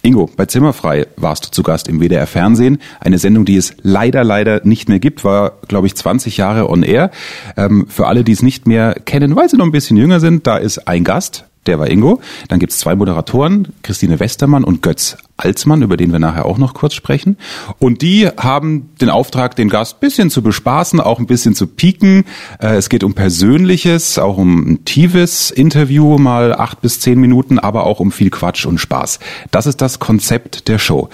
Ingo, 0.03 0.31
bei 0.35 0.47
Zimmerfrei 0.47 1.07
warst 1.17 1.45
du 1.45 1.51
zu 1.51 1.63
Gast 1.63 1.87
im 1.87 2.01
WDR 2.01 2.27
Fernsehen. 2.27 2.79
Eine 3.01 3.19
Sendung, 3.19 3.45
die 3.45 3.57
es 3.57 3.75
leider, 3.83 4.25
leider 4.25 4.63
nicht 4.65 4.89
mehr 4.89 4.99
gibt, 4.99 5.25
war, 5.25 5.59
glaube 5.69 5.89
ich, 5.89 5.95
20 5.95 6.39
Jahre 6.39 6.71
on 6.71 6.83
air. 6.83 7.11
Ähm, 7.59 7.87
für 7.87 8.07
alle, 8.07 8.25
die 8.25 8.33
es 8.33 8.43
nicht 8.43 8.67
mehr 8.67 8.95
kennen, 8.95 9.37
weil 9.37 9.51
sie 9.51 9.59
noch 9.59 9.67
ein 9.67 9.73
bisschen 9.73 9.99
jünger 9.99 10.19
sind, 10.19 10.47
da 10.47 10.57
ist 10.57 10.89
ein 10.89 11.05
Gast, 11.05 11.45
der 11.67 11.79
war 11.79 11.91
Ingo. 11.91 12.21
Dann 12.49 12.59
gibt's 12.59 12.79
zwei 12.79 12.95
Moderatoren, 12.97 13.69
Christine 13.83 14.19
Westermann 14.19 14.65
und 14.65 14.83
Götz 14.83 15.17
Alsmann, 15.37 15.83
über 15.83 15.97
den 15.97 16.13
wir 16.13 16.19
nachher 16.19 16.47
auch 16.47 16.59
noch 16.59 16.75
kurz 16.75 16.95
sprechen. 16.95 17.37
Und 17.79 18.03
die 18.03 18.29
haben 18.29 18.91
den 19.01 19.11
Auftrag, 19.11 19.57
den 19.57 19.69
Gast 19.69 20.01
bisschen 20.01 20.31
zu 20.31 20.43
bespaßen, 20.43 21.01
auch 21.01 21.19
ein 21.19 21.27
bisschen 21.27 21.55
zu 21.55 21.67
pieken. 21.67 22.25
Äh, 22.61 22.77
es 22.77 22.89
geht 22.89 23.05
um 23.05 23.15
Persönliches, 23.15 24.19
auch 24.19 24.37
um 24.37 24.73
ein 24.73 24.85
tiefes 24.85 25.51
Interview, 25.51 26.19
mal 26.19 26.55
acht 26.55 26.81
bis 26.81 27.01
zehn 27.01 27.21
Minuten, 27.21 27.59
aber 27.59 27.85
auch 27.85 28.01
um 28.01 28.13
viel 28.13 28.31
Quatsch 28.31 28.67
und 28.67 28.79
Spaß. 28.79 29.19
Das 29.51 29.67
ist 29.67 29.81
das 29.81 29.99
Konzept 29.99 30.69
der 30.69 30.79
Show. 30.79 31.09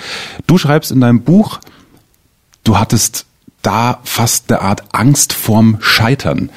Du 0.46 0.58
schreibst 0.58 0.90
in 0.90 1.00
deinem 1.00 1.22
Buch, 1.22 1.60
du 2.64 2.78
hattest 2.78 3.26
da 3.62 3.98
fast 4.04 4.50
eine 4.50 4.62
Art 4.62 4.84
Angst 4.92 5.32
vorm 5.32 5.78
Scheitern. 5.80 6.50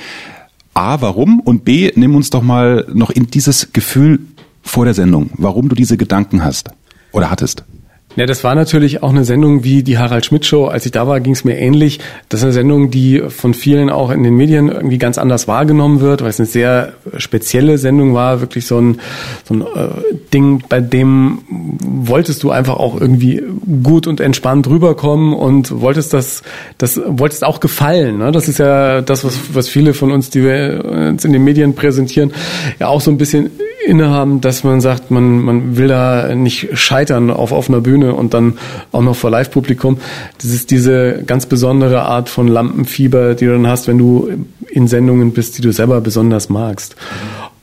A, 0.73 1.01
warum? 1.01 1.39
Und 1.39 1.65
B, 1.65 1.91
nimm 1.95 2.15
uns 2.15 2.29
doch 2.29 2.41
mal 2.41 2.85
noch 2.93 3.09
in 3.09 3.27
dieses 3.27 3.73
Gefühl 3.73 4.19
vor 4.61 4.85
der 4.85 4.93
Sendung, 4.93 5.31
warum 5.33 5.69
du 5.69 5.75
diese 5.75 5.97
Gedanken 5.97 6.43
hast 6.43 6.69
oder 7.11 7.29
hattest. 7.29 7.63
Ja, 8.15 8.25
das 8.25 8.43
war 8.43 8.55
natürlich 8.55 9.03
auch 9.03 9.11
eine 9.11 9.23
Sendung 9.23 9.63
wie 9.63 9.83
die 9.83 9.99
Harald 9.99 10.25
Schmidt 10.25 10.45
Show. 10.45 10.65
Als 10.65 10.85
ich 10.85 10.91
da 10.91 11.07
war, 11.07 11.19
ging 11.19 11.33
es 11.33 11.43
mir 11.43 11.57
ähnlich. 11.57 11.99
Das 12.27 12.39
ist 12.39 12.43
eine 12.43 12.53
Sendung, 12.53 12.89
die 12.89 13.21
von 13.29 13.53
vielen 13.53 13.89
auch 13.89 14.09
in 14.09 14.23
den 14.23 14.35
Medien 14.35 14.67
irgendwie 14.67 14.97
ganz 14.97 15.19
anders 15.19 15.47
wahrgenommen 15.47 16.01
wird, 16.01 16.21
weil 16.21 16.29
es 16.29 16.39
eine 16.39 16.47
sehr 16.47 16.93
spezielle 17.17 17.77
Sendung 17.77 18.15
war, 18.15 18.41
wirklich 18.41 18.65
so 18.65 18.79
ein, 18.79 18.99
so 19.47 19.53
ein 19.53 19.61
äh, 19.61 19.89
Ding, 20.33 20.63
bei 20.67 20.81
dem 20.81 21.39
wolltest 21.49 22.41
du 22.41 22.49
einfach 22.49 22.77
auch 22.77 22.99
irgendwie 22.99 23.43
gut 23.83 24.07
und 24.07 24.19
entspannt 24.21 24.67
rüberkommen 24.67 25.33
und 25.33 25.79
wolltest 25.79 26.11
das, 26.13 26.41
das 26.79 26.99
wolltest 27.05 27.43
auch 27.43 27.59
gefallen. 27.59 28.17
Ne? 28.17 28.31
Das 28.31 28.47
ist 28.47 28.57
ja 28.57 29.01
das, 29.01 29.23
was, 29.23 29.39
was 29.53 29.69
viele 29.69 29.93
von 29.93 30.11
uns, 30.11 30.31
die 30.31 30.43
wir 30.43 30.83
uns 31.09 31.25
in 31.25 31.31
den 31.31 31.43
Medien 31.43 31.75
präsentieren, 31.75 32.33
ja 32.79 32.87
auch 32.87 33.01
so 33.01 33.11
ein 33.11 33.17
bisschen 33.17 33.51
innehaben, 33.89 34.39
dass 34.39 34.63
man 34.63 34.79
sagt, 34.79 35.11
man, 35.11 35.39
man 35.39 35.77
will 35.77 35.87
da 35.87 36.33
nicht 36.35 36.69
scheitern 36.77 37.31
auf 37.31 37.51
offener 37.51 37.81
Bühne 37.81 38.13
und 38.13 38.33
dann 38.33 38.57
auch 38.91 39.01
noch 39.01 39.15
vor 39.15 39.31
Live-Publikum. 39.31 39.97
Das 40.37 40.51
ist 40.51 40.71
diese 40.71 41.23
ganz 41.25 41.47
besondere 41.47 42.03
Art 42.03 42.29
von 42.29 42.47
Lampenfieber, 42.47 43.35
die 43.35 43.45
du 43.45 43.51
dann 43.51 43.67
hast, 43.67 43.87
wenn 43.87 43.97
du 43.97 44.29
in 44.69 44.87
Sendungen 44.87 45.33
bist, 45.33 45.57
die 45.57 45.61
du 45.61 45.73
selber 45.73 45.99
besonders 46.01 46.49
magst. 46.49 46.95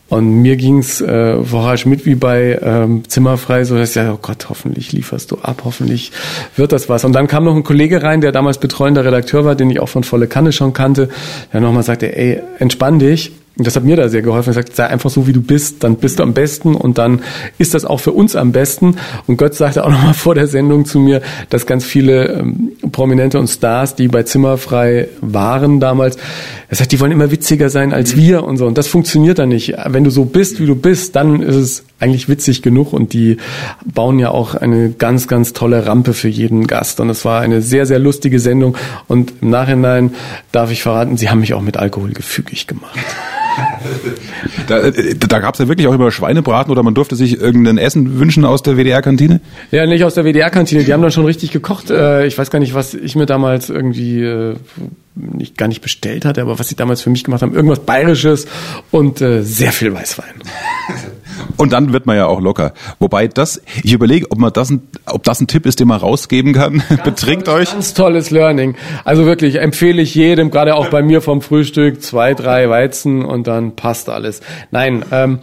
Und 0.08 0.42
mir 0.42 0.56
ging's 0.56 1.00
äh, 1.00 1.42
vorher 1.42 1.76
mit 1.86 2.06
wie 2.06 2.14
bei 2.14 2.58
ähm, 2.62 3.02
Zimmerfrei, 3.08 3.64
so 3.64 3.76
dass 3.76 3.96
ja, 3.96 4.12
oh 4.12 4.18
Gott, 4.22 4.48
hoffentlich 4.48 4.92
lieferst 4.92 5.32
du 5.32 5.38
ab, 5.38 5.62
hoffentlich 5.64 6.12
wird 6.54 6.70
das 6.70 6.88
was. 6.88 7.04
Und 7.04 7.12
dann 7.12 7.26
kam 7.26 7.44
noch 7.44 7.56
ein 7.56 7.64
Kollege 7.64 8.02
rein, 8.02 8.20
der 8.20 8.30
damals 8.30 8.58
betreuender 8.58 9.04
Redakteur 9.04 9.44
war, 9.44 9.56
den 9.56 9.68
ich 9.68 9.80
auch 9.80 9.88
von 9.88 10.04
volle 10.04 10.28
Kanne 10.28 10.52
schon 10.52 10.72
kannte, 10.72 11.08
der 11.52 11.60
nochmal 11.60 11.82
sagte, 11.82 12.16
ey, 12.16 12.40
entspann 12.60 13.00
dich, 13.00 13.32
und 13.58 13.66
das 13.66 13.74
hat 13.74 13.84
mir 13.84 13.96
da 13.96 14.08
sehr 14.08 14.20
geholfen. 14.20 14.50
Er 14.50 14.54
sagt, 14.54 14.76
sei 14.76 14.86
einfach 14.86 15.08
so, 15.08 15.26
wie 15.26 15.32
du 15.32 15.40
bist, 15.40 15.82
dann 15.82 15.96
bist 15.96 16.18
du 16.18 16.22
am 16.22 16.34
besten 16.34 16.74
und 16.74 16.98
dann 16.98 17.22
ist 17.56 17.72
das 17.72 17.86
auch 17.86 18.00
für 18.00 18.12
uns 18.12 18.36
am 18.36 18.52
besten. 18.52 18.96
Und 19.26 19.38
Gott 19.38 19.54
sagte 19.54 19.84
auch 19.84 19.90
nochmal 19.90 20.12
vor 20.14 20.34
der 20.34 20.46
Sendung 20.46 20.84
zu 20.84 20.98
mir, 20.98 21.22
dass 21.48 21.64
ganz 21.64 21.84
viele 21.84 22.26
ähm, 22.26 22.72
Prominente 22.92 23.38
und 23.38 23.48
Stars, 23.48 23.94
die 23.94 24.08
bei 24.08 24.24
Zimmerfrei 24.24 25.08
waren 25.22 25.80
damals, 25.80 26.18
er 26.68 26.76
sagt, 26.76 26.92
die 26.92 27.00
wollen 27.00 27.12
immer 27.12 27.30
witziger 27.30 27.70
sein 27.70 27.94
als 27.94 28.16
wir 28.16 28.44
und 28.44 28.58
so. 28.58 28.66
Und 28.66 28.76
das 28.76 28.88
funktioniert 28.88 29.38
dann 29.38 29.48
nicht. 29.48 29.74
Wenn 29.86 30.04
du 30.04 30.10
so 30.10 30.26
bist, 30.26 30.60
wie 30.60 30.66
du 30.66 30.74
bist, 30.74 31.16
dann 31.16 31.40
ist 31.40 31.56
es 31.56 31.84
eigentlich 31.98 32.28
witzig 32.28 32.62
genug 32.62 32.92
und 32.92 33.12
die 33.12 33.38
bauen 33.84 34.18
ja 34.18 34.30
auch 34.30 34.54
eine 34.54 34.90
ganz, 34.90 35.28
ganz 35.28 35.52
tolle 35.52 35.86
Rampe 35.86 36.12
für 36.12 36.28
jeden 36.28 36.66
Gast. 36.66 37.00
Und 37.00 37.08
es 37.08 37.24
war 37.24 37.40
eine 37.40 37.62
sehr, 37.62 37.86
sehr 37.86 37.98
lustige 37.98 38.38
Sendung. 38.38 38.76
Und 39.08 39.32
im 39.40 39.50
Nachhinein 39.50 40.14
darf 40.52 40.70
ich 40.70 40.82
verraten, 40.82 41.16
sie 41.16 41.30
haben 41.30 41.40
mich 41.40 41.54
auch 41.54 41.62
mit 41.62 41.76
Alkohol 41.76 42.12
gefügig 42.12 42.66
gemacht. 42.66 42.98
Da, 44.66 44.80
äh, 44.80 45.14
da 45.14 45.38
gab 45.38 45.54
es 45.54 45.60
ja 45.60 45.68
wirklich 45.68 45.86
auch 45.86 45.94
immer 45.94 46.10
Schweinebraten 46.10 46.70
oder 46.70 46.82
man 46.82 46.94
durfte 46.94 47.16
sich 47.16 47.40
irgendein 47.40 47.78
Essen 47.78 48.18
wünschen 48.18 48.44
aus 48.44 48.62
der 48.62 48.76
WDR-Kantine? 48.76 49.40
Ja, 49.70 49.86
nicht 49.86 50.04
aus 50.04 50.12
der 50.12 50.24
WDR-Kantine. 50.24 50.84
Die 50.84 50.92
haben 50.92 51.00
dann 51.00 51.12
schon 51.12 51.24
richtig 51.24 51.52
gekocht. 51.52 51.90
Äh, 51.90 52.26
ich 52.26 52.36
weiß 52.36 52.50
gar 52.50 52.58
nicht, 52.58 52.74
was 52.74 52.92
ich 52.92 53.16
mir 53.16 53.24
damals 53.24 53.70
irgendwie 53.70 54.22
äh, 54.22 54.56
nicht, 55.14 55.56
gar 55.56 55.68
nicht 55.68 55.80
bestellt 55.80 56.26
hatte, 56.26 56.42
aber 56.42 56.58
was 56.58 56.68
sie 56.68 56.76
damals 56.76 57.00
für 57.00 57.08
mich 57.08 57.24
gemacht 57.24 57.40
haben. 57.40 57.54
Irgendwas 57.54 57.80
Bayerisches 57.80 58.46
und 58.90 59.18
sehr 59.18 59.72
viel 59.72 59.94
Weißwein. 59.94 60.34
Und 61.56 61.72
dann 61.72 61.92
wird 61.92 62.06
man 62.06 62.16
ja 62.16 62.26
auch 62.26 62.40
locker. 62.40 62.72
Wobei 62.98 63.28
das, 63.28 63.62
ich 63.82 63.92
überlege, 63.92 64.26
ob 64.30 64.38
man 64.38 64.52
das, 64.52 64.70
ein, 64.70 64.82
ob 65.06 65.22
das 65.24 65.40
ein 65.40 65.46
Tipp 65.46 65.66
ist, 65.66 65.80
den 65.80 65.88
man 65.88 66.00
rausgeben 66.00 66.52
kann. 66.52 66.82
Ganz 66.88 67.02
Betrinkt 67.02 67.46
tolles, 67.46 67.68
euch. 67.68 67.72
Ganz 67.72 67.94
tolles 67.94 68.30
Learning. 68.30 68.76
Also 69.04 69.26
wirklich 69.26 69.60
empfehle 69.60 70.02
ich 70.02 70.14
jedem, 70.14 70.50
gerade 70.50 70.74
auch 70.74 70.88
bei 70.88 71.02
mir 71.02 71.20
vom 71.20 71.42
Frühstück, 71.42 72.02
zwei, 72.02 72.34
drei 72.34 72.68
Weizen 72.68 73.24
und 73.24 73.46
dann 73.46 73.76
passt 73.76 74.08
alles. 74.08 74.40
Nein, 74.70 75.04
ähm, 75.10 75.40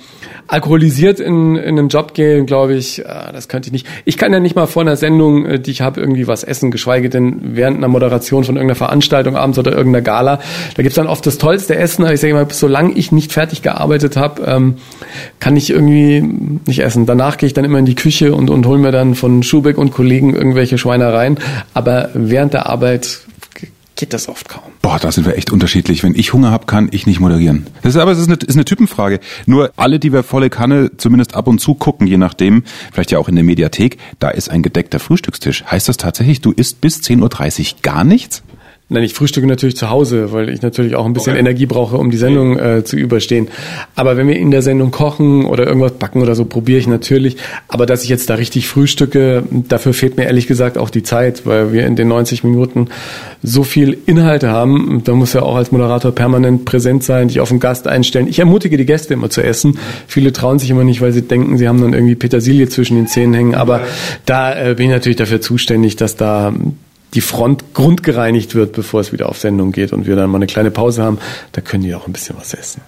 alkoholisiert 0.48 1.20
in, 1.20 1.56
in 1.56 1.80
einen 1.80 1.90
Job 1.90 2.14
gehen, 2.14 2.46
glaube 2.46 2.76
ich, 2.76 3.00
äh, 3.00 3.06
das 3.32 3.48
könnte 3.48 3.68
ich 3.68 3.74
nicht. 3.74 3.88
Ich 4.06 4.18
kann 4.18 4.34
ja 4.34 4.40
nicht 4.40 4.56
mal 4.56 4.68
vor 4.68 4.82
einer 4.82 4.96
Sendung, 4.96 5.46
äh, 5.46 5.60
die 5.60 5.72
ich 5.72 5.82
habe, 5.82 6.00
irgendwie 6.00 6.28
was 6.28 6.44
essen, 6.44 6.72
geschweige 6.72 7.10
denn 7.10 7.56
während 7.56 7.78
einer 7.78 7.88
Moderation 7.88 8.44
von 8.44 8.56
irgendeiner 8.56 8.76
Veranstaltung 8.76 9.36
abends 9.36 9.58
oder 9.58 9.72
irgendeiner 9.72 10.04
Gala. 10.04 10.40
Da 10.76 10.84
gibt's 10.84 10.96
dann 10.96 11.08
oft 11.08 11.26
das 11.26 11.38
tollste 11.38 11.76
Essen, 11.76 12.04
aber 12.04 12.14
ich 12.14 12.20
sage 12.20 12.32
immer, 12.32 12.48
solange 12.50 12.94
ich 12.94 13.12
nicht 13.12 13.32
fertig 13.32 13.62
gearbeitet 13.62 14.18
habe, 14.18 14.44
ähm, 14.44 14.76
kann 15.40 15.56
ich 15.56 15.70
irgendwie 15.70 15.93
nicht 16.22 16.80
essen. 16.80 17.06
Danach 17.06 17.38
gehe 17.38 17.48
ich 17.48 17.54
dann 17.54 17.66
immer 17.66 17.80
in 17.80 17.86
die 17.86 17.96
Küche 17.96 18.34
und, 18.34 18.50
und 18.50 18.66
hole 18.66 18.80
mir 18.80 18.92
dann 18.92 19.16
von 19.16 19.44
Schubeck 19.44 19.78
und 19.78 19.92
Kollegen 19.92 20.36
irgendwelche 20.36 20.78
Schweinereien. 20.78 21.40
Aber 21.74 22.10
während 22.14 22.54
der 22.54 22.68
Arbeit 22.68 23.20
geht 23.96 24.14
das 24.14 24.28
oft 24.28 24.50
kaum. 24.50 24.64
Boah, 24.82 25.00
da 25.00 25.12
sind 25.12 25.26
wir 25.26 25.38
echt 25.38 25.52
unterschiedlich. 25.52 26.04
Wenn 26.04 26.16
ich 26.16 26.34
Hunger 26.34 26.52
habe, 26.52 26.66
kann 26.66 26.90
ich 26.92 27.06
nicht 27.06 27.20
moderieren. 27.20 27.68
Das 27.84 27.96
ist 27.96 28.02
aber 28.02 28.12
es 28.12 28.20
ist 28.20 28.28
eine, 28.28 28.36
ist 28.36 28.56
eine 28.56 28.66
Typenfrage. 28.66 29.20
Nur 29.46 29.72
alle, 29.76 30.00
die 30.00 30.12
wir 30.12 30.24
volle 30.24 30.50
Kanne 30.50 30.92
zumindest 30.98 31.36
ab 31.36 31.48
und 31.48 31.60
zu 31.60 31.76
gucken, 31.76 32.08
je 32.08 32.18
nachdem, 32.18 32.64
vielleicht 32.92 33.12
ja 33.12 33.20
auch 33.20 33.30
in 33.30 33.36
der 33.36 33.44
Mediathek, 33.44 33.98
da 34.20 34.30
ist 34.30 34.50
ein 34.50 34.64
gedeckter 34.64 35.00
Frühstückstisch. 35.00 35.64
Heißt 35.66 35.88
das 35.88 35.98
tatsächlich, 35.98 36.42
du 36.42 36.52
isst 36.52 36.82
bis 36.82 36.98
10.30 36.98 37.76
Uhr 37.76 37.80
gar 37.82 38.04
nichts? 38.04 38.44
Nein, 38.94 39.06
ich 39.06 39.16
frühstücke 39.16 39.48
natürlich 39.48 39.76
zu 39.76 39.90
Hause, 39.90 40.34
weil 40.34 40.50
ich 40.50 40.62
natürlich 40.62 40.94
auch 40.94 41.08
ein 41.08 41.14
bisschen 41.14 41.34
okay. 41.34 41.40
Energie 41.40 41.66
brauche, 41.66 41.98
um 41.98 42.12
die 42.12 42.18
Sendung 42.18 42.60
äh, 42.60 42.84
zu 42.84 42.96
überstehen. 42.96 43.48
Aber 43.96 44.18
wenn 44.18 44.28
wir 44.28 44.36
in 44.36 44.52
der 44.52 44.62
Sendung 44.62 44.92
kochen 44.92 45.46
oder 45.46 45.66
irgendwas 45.66 45.94
backen 45.94 46.22
oder 46.22 46.36
so, 46.36 46.46
probiere 46.46 46.78
ich 46.78 46.86
natürlich. 46.86 47.38
Aber 47.68 47.88
dass 47.88 48.04
ich 48.04 48.10
jetzt 48.10 48.30
da 48.30 48.36
richtig 48.36 48.68
frühstücke, 48.68 49.46
dafür 49.50 49.96
fehlt 49.96 50.16
mir 50.16 50.26
ehrlich 50.26 50.46
gesagt 50.46 50.78
auch 50.78 50.92
die 50.92 51.02
Zeit, 51.02 51.48
weil 51.48 51.74
wir 51.74 51.88
in 51.88 51.96
den 51.96 52.08
90 52.08 52.44
Minuten 52.44 52.90
so 53.42 53.64
viel 53.64 53.98
Inhalte 54.06 54.50
haben. 54.50 55.02
Da 55.04 55.14
muss 55.14 55.34
ja 55.34 55.42
auch 55.42 55.56
als 55.56 55.72
Moderator 55.72 56.12
permanent 56.12 56.64
präsent 56.64 57.04
sein, 57.04 57.30
dich 57.30 57.40
auf 57.40 57.50
den 57.50 57.60
Gast 57.60 57.88
einstellen. 57.88 58.28
Ich 58.28 58.38
ermutige 58.38 58.78
die 58.78 58.86
Gäste 58.86 59.16
immer 59.16 59.32
zu 59.32 59.42
essen. 59.42 59.80
Viele 60.06 60.34
trauen 60.34 60.60
sich 60.60 60.70
immer 60.70 60.84
nicht, 60.84 61.02
weil 61.02 61.14
sie 61.14 61.24
denken, 61.24 61.58
sie 61.58 61.68
haben 61.68 61.82
dann 61.82 61.94
irgendwie 61.94 62.14
Petersilie 62.14 62.70
zwischen 62.70 62.98
den 62.98 63.08
Zähnen 63.08 63.34
hängen. 63.34 63.56
Aber 63.56 63.82
da 64.28 64.54
äh, 64.54 64.76
bin 64.76 64.86
ich 64.86 64.92
natürlich 64.92 65.18
dafür 65.18 65.42
zuständig, 65.42 65.96
dass 65.96 66.16
da 66.16 66.54
die 67.14 67.22
Front 67.22 67.74
grundgereinigt 67.74 68.56
wird, 68.56 68.74
bevor 68.74 69.02
es 69.02 69.12
wieder 69.12 69.30
auf 69.30 69.38
Sendung 69.38 69.72
geht 69.72 69.94
und 69.94 70.08
wir 70.08 70.16
dann 70.16 70.30
mal 70.30 70.38
eine 70.38 70.48
kleine 70.48 70.72
Pause 70.72 71.04
haben, 71.04 71.20
da 71.52 71.62
können 71.62 71.84
die 71.84 71.94
auch 71.96 72.08
ein 72.08 72.14
bisschen 72.14 72.36
was 72.38 72.54
essen. 72.54 72.82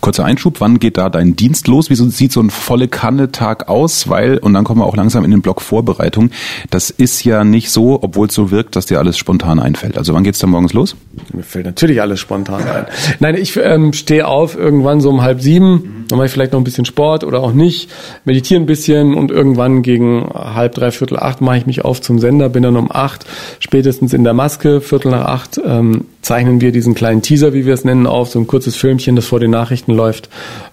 Kurzer 0.00 0.24
Einschub, 0.24 0.60
wann 0.60 0.78
geht 0.78 0.98
da 0.98 1.08
dein 1.08 1.36
Dienst 1.36 1.66
los? 1.68 1.88
Wie 1.88 1.94
sieht 1.94 2.32
so 2.32 2.40
ein 2.40 2.50
volle 2.50 2.88
Kanne-Tag 2.88 3.68
aus? 3.68 4.08
Weil, 4.08 4.38
und 4.38 4.52
dann 4.52 4.64
kommen 4.64 4.80
wir 4.80 4.86
auch 4.86 4.96
langsam 4.96 5.24
in 5.24 5.30
den 5.30 5.42
Block 5.42 5.62
Vorbereitung, 5.62 6.30
das 6.70 6.90
ist 6.90 7.24
ja 7.24 7.44
nicht 7.44 7.70
so, 7.70 8.02
obwohl 8.02 8.28
es 8.28 8.34
so 8.34 8.50
wirkt, 8.50 8.76
dass 8.76 8.86
dir 8.86 8.98
alles 8.98 9.16
spontan 9.16 9.58
einfällt. 9.58 9.96
Also 9.96 10.12
wann 10.14 10.24
geht's 10.24 10.40
da 10.40 10.46
morgens 10.46 10.72
los? 10.72 10.96
Mir 11.32 11.42
fällt 11.42 11.66
natürlich 11.66 12.00
alles 12.00 12.20
spontan 12.20 12.62
ein. 12.62 12.86
Nein, 13.20 13.36
ich 13.36 13.56
ähm, 13.56 13.92
stehe 13.92 14.26
auf 14.26 14.56
irgendwann 14.56 15.00
so 15.00 15.08
um 15.08 15.22
halb 15.22 15.40
sieben, 15.40 16.01
dann 16.12 16.18
mache 16.18 16.26
ich 16.26 16.32
vielleicht 16.32 16.52
noch 16.52 16.60
ein 16.60 16.64
bisschen 16.64 16.84
Sport 16.84 17.24
oder 17.24 17.40
auch 17.40 17.54
nicht, 17.54 17.90
meditiere 18.26 18.60
ein 18.60 18.66
bisschen 18.66 19.14
und 19.14 19.30
irgendwann 19.30 19.80
gegen 19.80 20.28
halb, 20.34 20.74
dreiviertel 20.74 21.18
acht 21.18 21.40
mache 21.40 21.56
ich 21.56 21.64
mich 21.64 21.86
auf 21.86 22.02
zum 22.02 22.18
Sender, 22.18 22.50
bin 22.50 22.62
dann 22.62 22.76
um 22.76 22.92
acht 22.92 23.24
spätestens 23.60 24.12
in 24.12 24.22
der 24.22 24.34
Maske, 24.34 24.82
viertel 24.82 25.10
nach 25.10 25.24
acht 25.24 25.58
ähm, 25.64 26.04
zeichnen 26.20 26.60
wir 26.60 26.70
diesen 26.70 26.94
kleinen 26.94 27.22
Teaser, 27.22 27.54
wie 27.54 27.64
wir 27.64 27.72
es 27.72 27.86
nennen, 27.86 28.06
auf, 28.06 28.28
so 28.28 28.38
ein 28.38 28.46
kurzes 28.46 28.76
Filmchen, 28.76 29.16
das 29.16 29.24
vor 29.24 29.40
den 29.40 29.50
Nachrichten 29.50 29.92
läuft, 29.92 30.28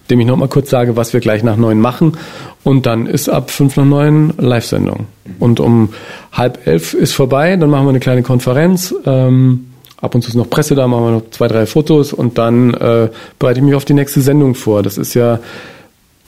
dem 0.10 0.20
ich 0.20 0.28
nochmal 0.28 0.50
kurz 0.50 0.70
sage, 0.70 0.98
was 0.98 1.14
wir 1.14 1.22
gleich 1.22 1.42
nach 1.42 1.56
neun 1.56 1.80
machen. 1.80 2.18
Und 2.66 2.86
dann 2.86 3.08
ist 3.08 3.30
ab 3.30 3.50
fünf 3.50 3.78
nach 3.78 3.86
neun 3.86 4.34
Live-Sendung. 4.38 5.06
Und 5.40 5.62
um 5.62 5.94
halb 6.34 6.68
elf 6.68 6.94
ist 6.94 7.14
vorbei, 7.14 7.56
dann 7.56 7.70
machen 7.70 7.86
wir 7.86 7.92
eine 7.92 8.02
kleine 8.02 8.24
Konferenz. 8.24 8.94
Ähm, 9.06 9.69
ab 10.02 10.16
und 10.16 10.22
zu 10.22 10.30
ist 10.30 10.36
noch 10.36 10.50
Presse 10.50 10.76
da, 10.76 10.88
machen 10.88 11.04
wir 11.06 11.12
noch 11.12 11.30
zwei, 11.32 11.48
drei 11.48 11.66
Fotos 11.66 12.14
und 12.14 12.38
dann 12.38 12.74
äh, 12.74 13.10
bereite 13.38 13.60
ich 13.60 13.66
mich 13.66 13.76
auf 13.76 13.86
die 13.86 13.94
nächste 13.94 14.22
Sendung 14.22 14.56
vor. 14.56 14.84
Das 14.84 14.98
ist 14.98 15.14
ja 15.14 15.40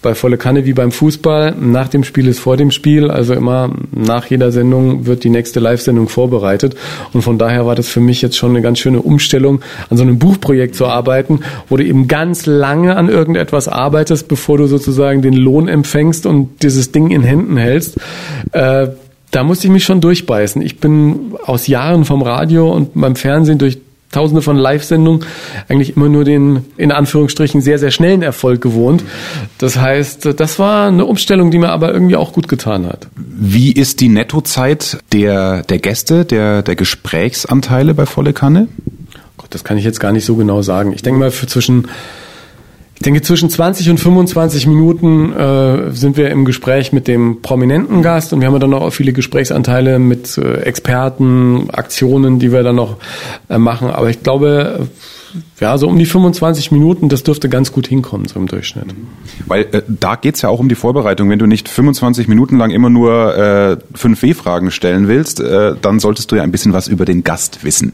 bei 0.01 0.15
volle 0.15 0.37
Kanne 0.37 0.65
wie 0.65 0.73
beim 0.73 0.91
Fußball. 0.91 1.55
Nach 1.59 1.87
dem 1.87 2.03
Spiel 2.03 2.27
ist 2.27 2.39
vor 2.39 2.57
dem 2.57 2.71
Spiel, 2.71 3.11
also 3.11 3.33
immer 3.33 3.71
nach 3.91 4.25
jeder 4.25 4.51
Sendung 4.51 5.05
wird 5.05 5.23
die 5.23 5.29
nächste 5.29 5.59
Live-Sendung 5.59 6.09
vorbereitet. 6.09 6.75
Und 7.13 7.21
von 7.21 7.37
daher 7.37 7.65
war 7.65 7.75
das 7.75 7.87
für 7.87 7.99
mich 7.99 8.21
jetzt 8.21 8.35
schon 8.35 8.51
eine 8.51 8.61
ganz 8.61 8.79
schöne 8.79 9.01
Umstellung, 9.01 9.61
an 9.89 9.97
so 9.97 10.03
einem 10.03 10.17
Buchprojekt 10.17 10.75
zu 10.75 10.87
arbeiten, 10.87 11.41
wo 11.69 11.77
du 11.77 11.85
eben 11.85 12.07
ganz 12.07 12.45
lange 12.45 12.95
an 12.95 13.09
irgendetwas 13.09 13.67
arbeitest, 13.67 14.27
bevor 14.27 14.57
du 14.57 14.67
sozusagen 14.67 15.21
den 15.21 15.33
Lohn 15.33 15.67
empfängst 15.67 16.25
und 16.25 16.63
dieses 16.63 16.91
Ding 16.91 17.11
in 17.11 17.21
Händen 17.21 17.57
hältst. 17.57 17.97
Äh, 18.53 18.87
da 19.31 19.43
musste 19.43 19.67
ich 19.67 19.73
mich 19.73 19.83
schon 19.83 20.01
durchbeißen. 20.01 20.61
Ich 20.61 20.79
bin 20.79 21.33
aus 21.45 21.67
Jahren 21.67 22.05
vom 22.05 22.21
Radio 22.21 22.71
und 22.71 22.91
beim 22.93 23.15
Fernsehen 23.15 23.57
durch 23.57 23.79
Tausende 24.11 24.41
von 24.41 24.57
Live-Sendungen 24.57 25.25
eigentlich 25.69 25.95
immer 25.95 26.09
nur 26.09 26.25
den, 26.25 26.65
in 26.75 26.91
Anführungsstrichen, 26.91 27.61
sehr, 27.61 27.79
sehr 27.79 27.91
schnellen 27.91 28.21
Erfolg 28.21 28.59
gewohnt. 28.59 29.03
Das 29.57 29.77
heißt, 29.77 30.37
das 30.37 30.59
war 30.59 30.89
eine 30.89 31.05
Umstellung, 31.05 31.49
die 31.49 31.57
mir 31.57 31.69
aber 31.69 31.93
irgendwie 31.93 32.17
auch 32.17 32.33
gut 32.33 32.49
getan 32.49 32.85
hat. 32.85 33.07
Wie 33.15 33.71
ist 33.71 34.01
die 34.01 34.09
Nettozeit 34.09 34.97
der, 35.13 35.63
der 35.63 35.79
Gäste, 35.79 36.25
der, 36.25 36.61
der 36.61 36.75
Gesprächsanteile 36.75 37.93
bei 37.93 38.05
Volle 38.05 38.33
Kanne? 38.33 38.67
Gott, 39.37 39.47
das 39.51 39.63
kann 39.63 39.77
ich 39.77 39.85
jetzt 39.85 40.01
gar 40.01 40.11
nicht 40.11 40.25
so 40.25 40.35
genau 40.35 40.61
sagen. 40.61 40.91
Ich 40.91 41.03
denke 41.03 41.19
mal, 41.19 41.31
für 41.31 41.47
zwischen 41.47 41.87
ich 43.01 43.03
denke, 43.03 43.23
zwischen 43.23 43.49
20 43.49 43.89
und 43.89 43.99
25 43.99 44.67
Minuten 44.67 45.33
äh, 45.33 45.89
sind 45.89 46.17
wir 46.17 46.29
im 46.29 46.45
Gespräch 46.45 46.93
mit 46.93 47.07
dem 47.07 47.41
prominenten 47.41 48.03
Gast 48.03 48.31
und 48.31 48.41
wir 48.41 48.47
haben 48.47 48.59
dann 48.59 48.69
noch 48.69 48.93
viele 48.93 49.11
Gesprächsanteile 49.11 49.97
mit 49.97 50.37
äh, 50.37 50.57
Experten, 50.57 51.71
Aktionen, 51.71 52.37
die 52.37 52.51
wir 52.51 52.61
dann 52.61 52.75
noch 52.75 52.97
äh, 53.49 53.57
machen. 53.57 53.89
Aber 53.89 54.11
ich 54.11 54.21
glaube, 54.21 54.87
ja, 55.59 55.77
so 55.77 55.87
um 55.87 55.97
die 55.97 56.05
25 56.05 56.71
Minuten, 56.71 57.09
das 57.09 57.23
dürfte 57.23 57.49
ganz 57.49 57.71
gut 57.71 57.87
hinkommen, 57.87 58.27
so 58.27 58.39
im 58.39 58.47
Durchschnitt. 58.47 58.87
Weil 59.47 59.67
äh, 59.71 59.81
da 59.87 60.15
geht's 60.15 60.41
ja 60.41 60.49
auch 60.49 60.59
um 60.59 60.69
die 60.69 60.75
Vorbereitung. 60.75 61.29
Wenn 61.29 61.39
du 61.39 61.45
nicht 61.45 61.69
25 61.69 62.27
Minuten 62.27 62.57
lang 62.57 62.71
immer 62.71 62.89
nur 62.89 63.37
äh, 63.37 63.77
fünf 63.93 64.21
W-Fragen 64.21 64.71
stellen 64.71 65.07
willst, 65.07 65.39
äh, 65.39 65.75
dann 65.81 65.99
solltest 65.99 66.31
du 66.31 66.35
ja 66.35 66.43
ein 66.43 66.51
bisschen 66.51 66.73
was 66.73 66.87
über 66.87 67.05
den 67.05 67.23
Gast 67.23 67.63
wissen. 67.63 67.93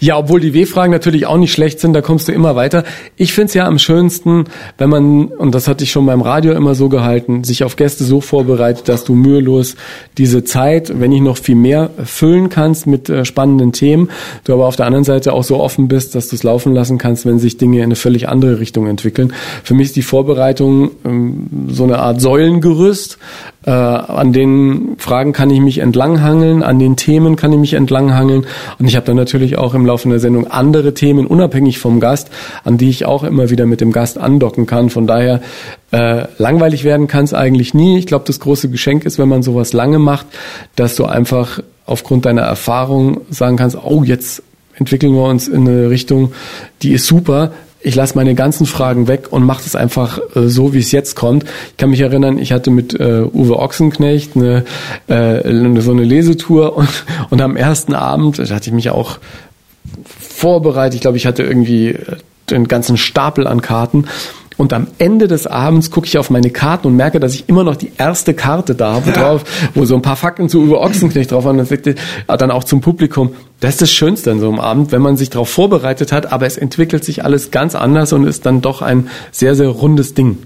Ja, 0.00 0.18
obwohl 0.18 0.40
die 0.40 0.54
W-Fragen 0.54 0.92
natürlich 0.92 1.26
auch 1.26 1.38
nicht 1.38 1.52
schlecht 1.52 1.80
sind, 1.80 1.92
da 1.92 2.02
kommst 2.02 2.28
du 2.28 2.32
immer 2.32 2.56
weiter. 2.56 2.84
Ich 3.16 3.32
find's 3.32 3.54
ja 3.54 3.66
am 3.66 3.78
schönsten, 3.78 4.44
wenn 4.78 4.90
man, 4.90 5.26
und 5.26 5.54
das 5.54 5.68
hatte 5.68 5.84
ich 5.84 5.92
schon 5.92 6.06
beim 6.06 6.20
Radio 6.20 6.52
immer 6.52 6.74
so 6.74 6.88
gehalten, 6.88 7.44
sich 7.44 7.64
auf 7.64 7.76
Gäste 7.76 8.04
so 8.04 8.20
vorbereitet, 8.20 8.88
dass 8.88 9.04
du 9.04 9.14
mühelos 9.14 9.76
diese 10.18 10.44
Zeit, 10.44 10.92
wenn 11.00 11.10
nicht 11.10 11.22
noch 11.22 11.38
viel 11.38 11.56
mehr, 11.56 11.90
füllen 12.04 12.48
kannst 12.48 12.86
mit 12.86 13.08
äh, 13.08 13.24
spannenden 13.24 13.72
Themen, 13.72 14.10
du 14.44 14.52
aber 14.52 14.66
auf 14.66 14.76
der 14.76 14.86
anderen 14.86 15.04
Seite 15.04 15.32
auch 15.32 15.44
so 15.44 15.58
offen 15.60 15.88
bist, 15.88 16.14
dass 16.14 16.28
du 16.28 16.36
es 16.36 16.42
laufen 16.42 16.65
laufen 16.66 16.74
lassen 16.74 16.98
kannst, 16.98 17.26
wenn 17.26 17.38
sich 17.38 17.56
Dinge 17.56 17.78
in 17.78 17.84
eine 17.84 17.96
völlig 17.96 18.28
andere 18.28 18.58
Richtung 18.58 18.86
entwickeln. 18.86 19.32
Für 19.62 19.74
mich 19.74 19.88
ist 19.88 19.96
die 19.96 20.02
Vorbereitung 20.02 20.90
ähm, 21.04 21.46
so 21.68 21.84
eine 21.84 21.98
Art 21.98 22.20
Säulengerüst. 22.20 23.18
Äh, 23.64 23.70
an 23.70 24.32
den 24.32 24.96
Fragen 24.98 25.32
kann 25.32 25.50
ich 25.50 25.60
mich 25.60 25.78
entlanghangeln, 25.78 26.62
an 26.62 26.78
den 26.78 26.96
Themen 26.96 27.36
kann 27.36 27.52
ich 27.52 27.58
mich 27.58 27.74
entlanghangeln. 27.74 28.46
Und 28.78 28.86
ich 28.86 28.96
habe 28.96 29.06
dann 29.06 29.16
natürlich 29.16 29.58
auch 29.58 29.74
im 29.74 29.86
Laufe 29.86 30.08
der 30.08 30.20
Sendung 30.20 30.46
andere 30.46 30.94
Themen, 30.94 31.26
unabhängig 31.26 31.78
vom 31.78 32.00
Gast, 32.00 32.30
an 32.64 32.78
die 32.78 32.88
ich 32.88 33.04
auch 33.04 33.24
immer 33.24 33.50
wieder 33.50 33.66
mit 33.66 33.80
dem 33.80 33.92
Gast 33.92 34.18
andocken 34.18 34.66
kann. 34.66 34.90
Von 34.90 35.06
daher 35.06 35.40
äh, 35.92 36.24
langweilig 36.38 36.84
werden 36.84 37.06
kann 37.06 37.24
es 37.24 37.34
eigentlich 37.34 37.74
nie. 37.74 37.98
Ich 37.98 38.06
glaube, 38.06 38.24
das 38.26 38.40
große 38.40 38.68
Geschenk 38.70 39.04
ist, 39.04 39.18
wenn 39.18 39.28
man 39.28 39.42
sowas 39.42 39.72
lange 39.72 39.98
macht, 39.98 40.26
dass 40.74 40.96
du 40.96 41.04
einfach 41.04 41.60
aufgrund 41.86 42.24
deiner 42.26 42.42
Erfahrung 42.42 43.20
sagen 43.30 43.56
kannst, 43.56 43.76
oh, 43.80 44.02
jetzt 44.02 44.42
entwickeln 44.76 45.14
wir 45.14 45.22
uns 45.24 45.48
in 45.48 45.68
eine 45.68 45.90
Richtung, 45.90 46.32
die 46.82 46.92
ist 46.92 47.06
super. 47.06 47.52
Ich 47.80 47.94
lasse 47.94 48.16
meine 48.16 48.34
ganzen 48.34 48.66
Fragen 48.66 49.06
weg 49.06 49.28
und 49.30 49.44
mache 49.44 49.62
das 49.62 49.76
einfach 49.76 50.18
äh, 50.34 50.48
so, 50.48 50.74
wie 50.74 50.78
es 50.78 50.92
jetzt 50.92 51.14
kommt. 51.14 51.44
Ich 51.70 51.76
kann 51.76 51.90
mich 51.90 52.00
erinnern, 52.00 52.38
ich 52.38 52.52
hatte 52.52 52.70
mit 52.70 52.98
äh, 52.98 53.22
Uwe 53.22 53.58
Ochsenknecht 53.58 54.34
eine, 54.34 54.64
äh, 55.08 55.80
so 55.80 55.92
eine 55.92 56.04
Lesetour 56.04 56.76
und, 56.76 57.04
und 57.30 57.40
am 57.40 57.56
ersten 57.56 57.94
Abend, 57.94 58.38
da 58.38 58.54
hatte 58.54 58.70
ich 58.70 58.74
mich 58.74 58.90
auch 58.90 59.18
vorbereitet. 60.18 60.96
Ich 60.96 61.00
glaube, 61.00 61.16
ich 61.16 61.26
hatte 61.26 61.42
irgendwie 61.42 61.90
äh, 61.90 62.16
den 62.50 62.68
ganzen 62.68 62.96
Stapel 62.96 63.46
an 63.46 63.60
Karten 63.60 64.06
und 64.56 64.72
am 64.72 64.86
Ende 64.98 65.28
des 65.28 65.46
Abends 65.46 65.90
gucke 65.90 66.06
ich 66.06 66.16
auf 66.18 66.30
meine 66.30 66.50
Karten 66.50 66.86
und 66.86 66.96
merke, 66.96 67.20
dass 67.20 67.34
ich 67.34 67.48
immer 67.48 67.62
noch 67.62 67.76
die 67.76 67.92
erste 67.98 68.32
Karte 68.32 68.74
da 68.74 68.94
habe, 68.94 69.10
ja. 69.10 69.16
drauf, 69.16 69.44
wo 69.74 69.84
so 69.84 69.94
ein 69.94 70.02
paar 70.02 70.16
Fakten 70.16 70.48
zu 70.48 70.62
Uwe 70.62 70.80
Ochsenknecht 70.80 71.30
drauf 71.32 71.44
waren. 71.44 71.58
Und 71.58 71.66
sagte 71.66 71.94
dann 72.26 72.50
auch 72.50 72.64
zum 72.64 72.80
Publikum, 72.80 73.34
das 73.60 73.72
ist 73.72 73.82
das 73.82 73.92
Schönste 73.92 74.30
an 74.30 74.40
so 74.40 74.48
einem 74.48 74.58
Abend, 74.58 74.92
wenn 74.92 75.02
man 75.02 75.16
sich 75.16 75.30
darauf 75.30 75.50
vorbereitet 75.50 76.12
hat, 76.12 76.32
aber 76.32 76.46
es 76.46 76.56
entwickelt 76.56 77.04
sich 77.04 77.24
alles 77.24 77.50
ganz 77.50 77.74
anders 77.74 78.12
und 78.12 78.26
ist 78.26 78.46
dann 78.46 78.62
doch 78.62 78.82
ein 78.82 79.08
sehr, 79.30 79.54
sehr 79.54 79.68
rundes 79.68 80.14
Ding. 80.14 80.38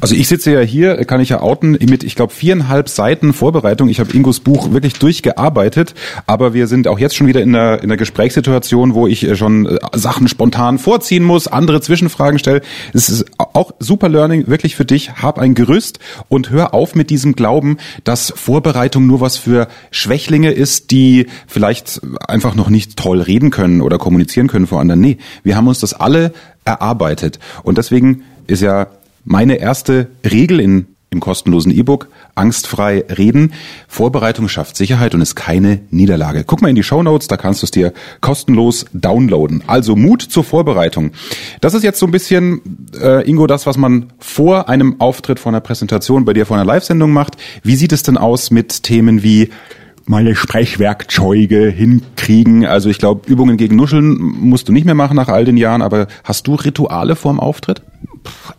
Also 0.00 0.14
ich 0.14 0.28
sitze 0.28 0.52
ja 0.52 0.60
hier, 0.60 1.04
kann 1.04 1.20
ich 1.20 1.30
ja 1.30 1.40
outen, 1.40 1.72
mit, 1.72 2.04
ich 2.04 2.14
glaube, 2.14 2.32
viereinhalb 2.32 2.88
Seiten 2.88 3.32
Vorbereitung. 3.32 3.88
Ich 3.88 4.00
habe 4.00 4.14
Ingos 4.14 4.40
Buch 4.40 4.72
wirklich 4.72 4.94
durchgearbeitet, 4.94 5.94
aber 6.26 6.54
wir 6.54 6.66
sind 6.66 6.88
auch 6.88 6.98
jetzt 6.98 7.16
schon 7.16 7.26
wieder 7.26 7.42
in 7.42 7.54
einer, 7.54 7.78
in 7.78 7.84
einer 7.84 7.96
Gesprächssituation, 7.96 8.94
wo 8.94 9.06
ich 9.06 9.24
äh, 9.24 9.36
schon 9.36 9.66
äh, 9.66 9.78
Sachen 9.94 10.28
spontan 10.28 10.78
vorziehen 10.78 11.24
muss, 11.24 11.46
andere 11.46 11.80
Zwischenfragen 11.80 12.38
stelle. 12.38 12.62
Es 12.92 13.08
ist 13.08 13.24
auch 13.38 13.72
super 13.78 14.08
Learning, 14.08 14.46
wirklich 14.46 14.76
für 14.76 14.84
dich. 14.84 15.12
Hab 15.22 15.38
ein 15.38 15.54
Gerüst 15.54 15.98
und 16.28 16.50
hör 16.50 16.74
auf 16.74 16.94
mit 16.94 17.10
diesem 17.10 17.34
Glauben, 17.34 17.78
dass 18.04 18.32
Vorbereitung 18.36 19.06
nur 19.06 19.20
was 19.20 19.36
für 19.36 19.68
Schwächlinge 19.90 20.52
ist, 20.52 20.90
die 20.90 21.26
vielleicht 21.46 22.00
einfach 22.26 22.54
noch 22.54 22.70
nicht 22.70 22.96
toll 22.96 23.20
reden 23.20 23.50
können 23.50 23.80
oder 23.80 23.98
kommunizieren 23.98 24.48
können 24.48 24.66
vor 24.66 24.80
anderen. 24.80 25.00
Nee, 25.00 25.18
wir 25.42 25.56
haben 25.56 25.68
uns 25.68 25.80
das 25.80 25.94
alle 25.94 26.32
erarbeitet. 26.64 27.38
Und 27.62 27.78
deswegen 27.78 28.22
ist 28.46 28.62
ja 28.62 28.88
meine 29.24 29.56
erste 29.56 30.08
Regel 30.24 30.60
in, 30.60 30.86
im 31.10 31.20
kostenlosen 31.20 31.72
E-Book, 31.72 32.08
angstfrei 32.34 33.04
reden. 33.08 33.52
Vorbereitung 33.88 34.48
schafft 34.48 34.76
Sicherheit 34.76 35.14
und 35.14 35.20
ist 35.20 35.34
keine 35.34 35.80
Niederlage. 35.90 36.44
Guck 36.44 36.62
mal 36.62 36.68
in 36.68 36.76
die 36.76 36.82
Show 36.82 37.02
Notes, 37.02 37.28
da 37.28 37.36
kannst 37.36 37.62
du 37.62 37.66
es 37.66 37.70
dir 37.70 37.92
kostenlos 38.20 38.86
downloaden. 38.92 39.62
Also 39.66 39.96
Mut 39.96 40.22
zur 40.22 40.44
Vorbereitung. 40.44 41.12
Das 41.60 41.74
ist 41.74 41.82
jetzt 41.82 41.98
so 41.98 42.06
ein 42.06 42.12
bisschen, 42.12 42.88
äh, 43.00 43.28
Ingo, 43.28 43.46
das, 43.46 43.66
was 43.66 43.76
man 43.76 44.12
vor 44.18 44.68
einem 44.68 45.00
Auftritt, 45.00 45.40
vor 45.40 45.50
einer 45.50 45.60
Präsentation 45.60 46.24
bei 46.24 46.32
dir 46.32 46.46
vor 46.46 46.56
einer 46.56 46.66
Live-Sendung 46.66 47.12
macht. 47.12 47.36
Wie 47.62 47.76
sieht 47.76 47.92
es 47.92 48.02
denn 48.02 48.18
aus 48.18 48.50
mit 48.50 48.82
Themen 48.82 49.22
wie 49.22 49.50
meine 50.08 50.34
Sprechwerkzeuge 50.34 51.68
hinkriegen. 51.68 52.64
Also 52.64 52.88
ich 52.88 52.98
glaube, 52.98 53.30
Übungen 53.30 53.56
gegen 53.56 53.76
Nuscheln 53.76 54.16
musst 54.18 54.68
du 54.68 54.72
nicht 54.72 54.86
mehr 54.86 54.94
machen 54.94 55.16
nach 55.16 55.28
all 55.28 55.44
den 55.44 55.56
Jahren, 55.56 55.82
aber 55.82 56.06
hast 56.24 56.46
du 56.46 56.54
Rituale 56.54 57.14
vorm 57.14 57.38
Auftritt? 57.38 57.82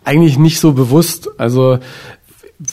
Eigentlich 0.04 0.38
nicht 0.38 0.60
so 0.60 0.72
bewusst. 0.72 1.28
Also 1.38 1.78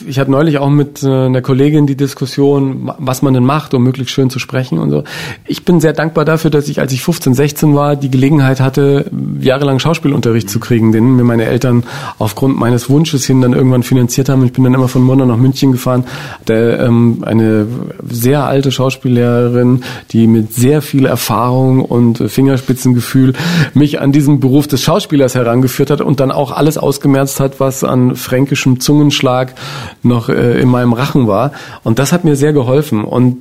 ich 0.06 0.20
hatte 0.20 0.32
neulich 0.32 0.58
auch 0.58 0.70
mit 0.70 1.02
äh, 1.04 1.08
einer 1.08 1.42
Kollegin 1.42 1.88
die 1.88 1.96
Diskussion, 1.96 2.92
was 2.98 3.22
man 3.22 3.34
denn 3.34 3.46
macht, 3.46 3.74
um 3.74 3.84
möglichst 3.84 4.14
schön 4.14 4.30
zu 4.30 4.38
sprechen 4.38 4.80
und 4.80 4.90
so. 4.90 5.04
Ich 5.46 5.64
bin 5.64 5.80
sehr 5.80 5.94
dankbar 5.94 6.26
dafür, 6.26 6.52
dass 6.52 6.68
ich, 6.68 6.82
als 6.82 6.92
ich 6.92 7.02
15, 7.02 7.34
16 7.34 7.74
war, 7.74 7.96
die 7.96 8.12
Gelegenheit 8.12 8.60
hatte, 8.60 9.10
jahrelang 9.40 9.80
Schauspielunterricht 9.80 10.50
zu 10.50 10.60
kriegen, 10.60 10.92
den 10.92 11.16
mir 11.16 11.24
meine 11.24 11.46
Eltern 11.46 11.84
aufgrund 12.20 12.60
meines 12.60 12.90
Wunsches 12.90 13.26
hin 13.26 13.40
dann 13.40 13.54
irgendwann 13.54 13.84
finanziert 13.84 14.28
haben. 14.28 14.44
Ich 14.44 14.52
bin 14.52 14.66
dann 14.66 14.74
immer 14.74 14.90
von 14.90 15.04
Murnau 15.04 15.26
nach 15.26 15.38
München 15.38 15.72
gefahren. 15.72 16.04
Der, 16.48 16.80
ähm, 16.82 17.24
eine 17.26 17.68
sehr 18.10 18.44
alte 18.44 18.74
Schauspiellehrerin, 18.74 19.84
die 20.12 20.28
mit 20.28 20.54
sehr 20.54 20.82
viel 20.82 21.06
Erfahrung 21.06 21.82
und 21.82 22.30
Fingerspitzengefühl 22.30 23.34
mich 23.74 24.02
an 24.02 24.12
diesen 24.12 24.42
Beruf 24.42 24.68
des 24.68 24.82
Schauspielers 24.82 25.36
herangeführt 25.36 25.92
hat 25.92 26.02
und 26.02 26.20
dann 26.20 26.32
auch 26.32 26.52
alles 26.52 26.78
ausgemerzt 26.78 27.40
hat, 27.40 27.62
was 27.62 27.86
an 27.86 28.18
fränkischem 28.18 28.82
Zungenschlag 28.82 29.54
noch 30.04 30.30
äh, 30.30 30.60
in 30.62 30.70
meinem 30.70 30.94
Rachen 30.94 31.28
war. 31.28 31.52
Und 31.84 32.00
das 32.00 32.12
hat 32.12 32.24
mir 32.24 32.36
sehr 32.36 32.54
geholfen. 32.54 33.04
Und 33.04 33.38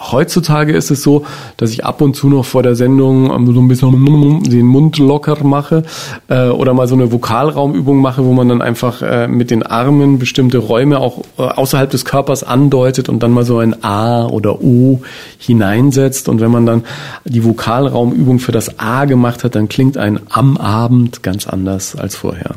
heutzutage 0.00 0.72
ist 0.72 0.90
es 0.90 1.02
so, 1.02 1.24
dass 1.56 1.70
ich 1.70 1.84
ab 1.84 2.00
und 2.00 2.16
zu 2.16 2.28
noch 2.28 2.44
vor 2.44 2.62
der 2.62 2.74
Sendung 2.74 3.26
so 3.52 3.60
ein 3.60 3.68
bisschen 3.68 4.42
den 4.44 4.66
Mund 4.66 4.98
locker 4.98 5.36
mache 5.44 5.82
äh, 6.28 6.48
oder 6.48 6.74
mal 6.74 6.88
so 6.88 6.94
eine 6.94 7.12
Vokalraumübung 7.12 7.98
mache, 7.98 8.24
wo 8.24 8.32
man 8.32 8.48
dann 8.48 8.62
einfach 8.62 9.02
äh, 9.02 9.28
mit 9.28 9.50
den 9.50 9.62
Armen 9.62 10.18
bestimmte 10.18 10.58
Räume 10.58 10.98
auch 10.98 11.22
äh, 11.38 11.42
außerhalb 11.42 11.90
des 11.90 12.04
Körpers 12.04 12.42
andeutet 12.42 13.08
und 13.08 13.22
dann 13.22 13.32
mal 13.32 13.44
so 13.44 13.58
ein 13.58 13.84
A 13.84 14.26
oder 14.26 14.62
O 14.62 15.00
hineinsetzt. 15.38 16.28
Und 16.28 16.40
wenn 16.40 16.50
man 16.50 16.66
dann 16.66 16.84
die 17.24 17.44
Vokalraumübung 17.44 18.38
für 18.38 18.52
das 18.52 18.78
A 18.78 19.04
gemacht 19.04 19.44
hat, 19.44 19.54
dann 19.54 19.68
klingt 19.68 19.98
ein 19.98 20.20
am 20.30 20.56
Abend 20.56 21.22
ganz 21.22 21.46
anders 21.46 21.94
als 21.94 22.16
vorher. 22.16 22.54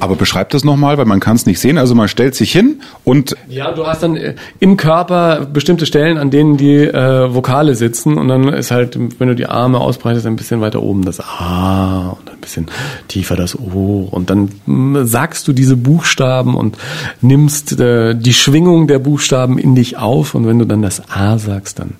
Aber 0.00 0.16
beschreib 0.16 0.50
das 0.50 0.64
nochmal, 0.64 0.98
weil 0.98 1.04
man 1.04 1.20
kann 1.20 1.36
es 1.36 1.46
nicht 1.46 1.60
sehen. 1.60 1.78
Also 1.78 1.94
man 1.94 2.08
stellt 2.08 2.34
sich 2.34 2.52
hin 2.52 2.80
und... 3.04 3.36
Ja, 3.48 3.72
du 3.72 3.86
hast 3.86 4.02
dann 4.02 4.16
äh, 4.16 4.34
im 4.60 4.76
Körper 4.76 5.46
bestimmte 5.46 5.86
Stellen, 5.86 6.18
an 6.18 6.30
denen 6.30 6.56
die 6.56 6.76
äh, 6.76 7.34
Vokale 7.34 7.74
sitzen 7.74 8.18
und 8.18 8.28
dann 8.28 8.48
ist 8.48 8.70
halt, 8.70 8.98
wenn 9.18 9.28
du 9.28 9.34
die 9.34 9.46
Arme 9.46 9.80
ausbreitest, 9.80 10.26
ein 10.26 10.36
bisschen 10.36 10.60
weiter 10.60 10.82
oben 10.82 11.04
das 11.04 11.20
A 11.20 12.16
und 12.18 12.30
ein 12.30 12.40
bisschen 12.40 12.66
tiefer 13.08 13.36
das 13.36 13.58
O 13.58 14.08
und 14.10 14.30
dann 14.30 14.50
mh, 14.66 14.98
hm, 15.00 15.06
sagst 15.06 15.48
du 15.48 15.52
diese 15.52 15.76
Buchstaben 15.76 16.54
und 16.54 16.76
nimmst 17.20 17.78
äh, 17.80 18.14
die 18.14 18.34
Schwingung 18.34 18.86
der 18.86 18.98
Buchstaben 18.98 19.58
in 19.58 19.74
dich 19.74 19.96
auf 19.96 20.34
und 20.34 20.46
wenn 20.46 20.58
du 20.58 20.64
dann 20.64 20.82
das 20.82 21.02
A 21.10 21.38
sagst, 21.38 21.78
dann 21.78 21.94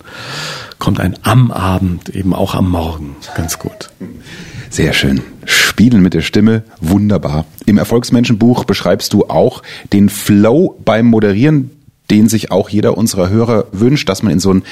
kommt 0.79 1.01
ein 1.01 1.17
am 1.23 1.51
Abend, 1.51 2.11
eben 2.11 2.35
auch 2.35 2.55
am 2.55 2.71
Morgen. 2.71 3.17
Ganz 3.35 3.59
gut. 3.59 3.91
Sehr 4.71 4.93
schön. 4.93 5.21
Spielen 5.45 6.03
mit 6.03 6.15
der 6.15 6.23
Stimme, 6.23 6.65
wunderbar. 6.81 7.45
Im 7.67 7.79
Erfolgsmenschenbuch 7.79 8.65
beschreibst 8.65 9.13
du 9.13 9.27
auch 9.27 9.63
den 9.93 10.09
Flow 10.09 10.77
beim 10.85 11.07
Moderieren, 11.07 11.71
den 12.11 12.29
sich 12.29 12.51
auch 12.51 12.69
jeder 12.69 12.97
unserer 12.97 13.29
Hörer 13.31 13.67
wünscht, 13.73 14.09
dass 14.09 14.23
man 14.23 14.33
in 14.33 14.41
so 14.41 14.53
ein 14.53 14.63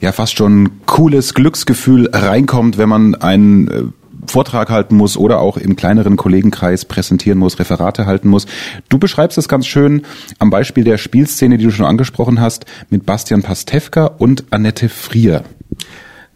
ja 0.00 0.12
fast 0.12 0.36
schon 0.36 0.70
cooles 0.86 1.34
Glücksgefühl 1.34 2.08
reinkommt, 2.12 2.78
wenn 2.78 2.88
man 2.88 3.14
einen 3.14 3.68
äh, 3.68 3.82
Vortrag 4.26 4.70
halten 4.70 4.96
muss 4.96 5.16
oder 5.16 5.40
auch 5.40 5.56
im 5.56 5.76
kleineren 5.76 6.16
Kollegenkreis 6.16 6.84
präsentieren 6.84 7.38
muss, 7.38 7.58
Referate 7.58 8.06
halten 8.06 8.28
muss. 8.28 8.46
Du 8.88 8.98
beschreibst 8.98 9.38
es 9.38 9.48
ganz 9.48 9.66
schön 9.66 10.02
am 10.38 10.50
Beispiel 10.50 10.84
der 10.84 10.98
Spielszene, 10.98 11.58
die 11.58 11.64
du 11.64 11.70
schon 11.70 11.86
angesprochen 11.86 12.40
hast, 12.40 12.66
mit 12.90 13.06
Bastian 13.06 13.42
Pastewka 13.42 14.06
und 14.06 14.44
Annette 14.50 14.88
Frier. 14.88 15.44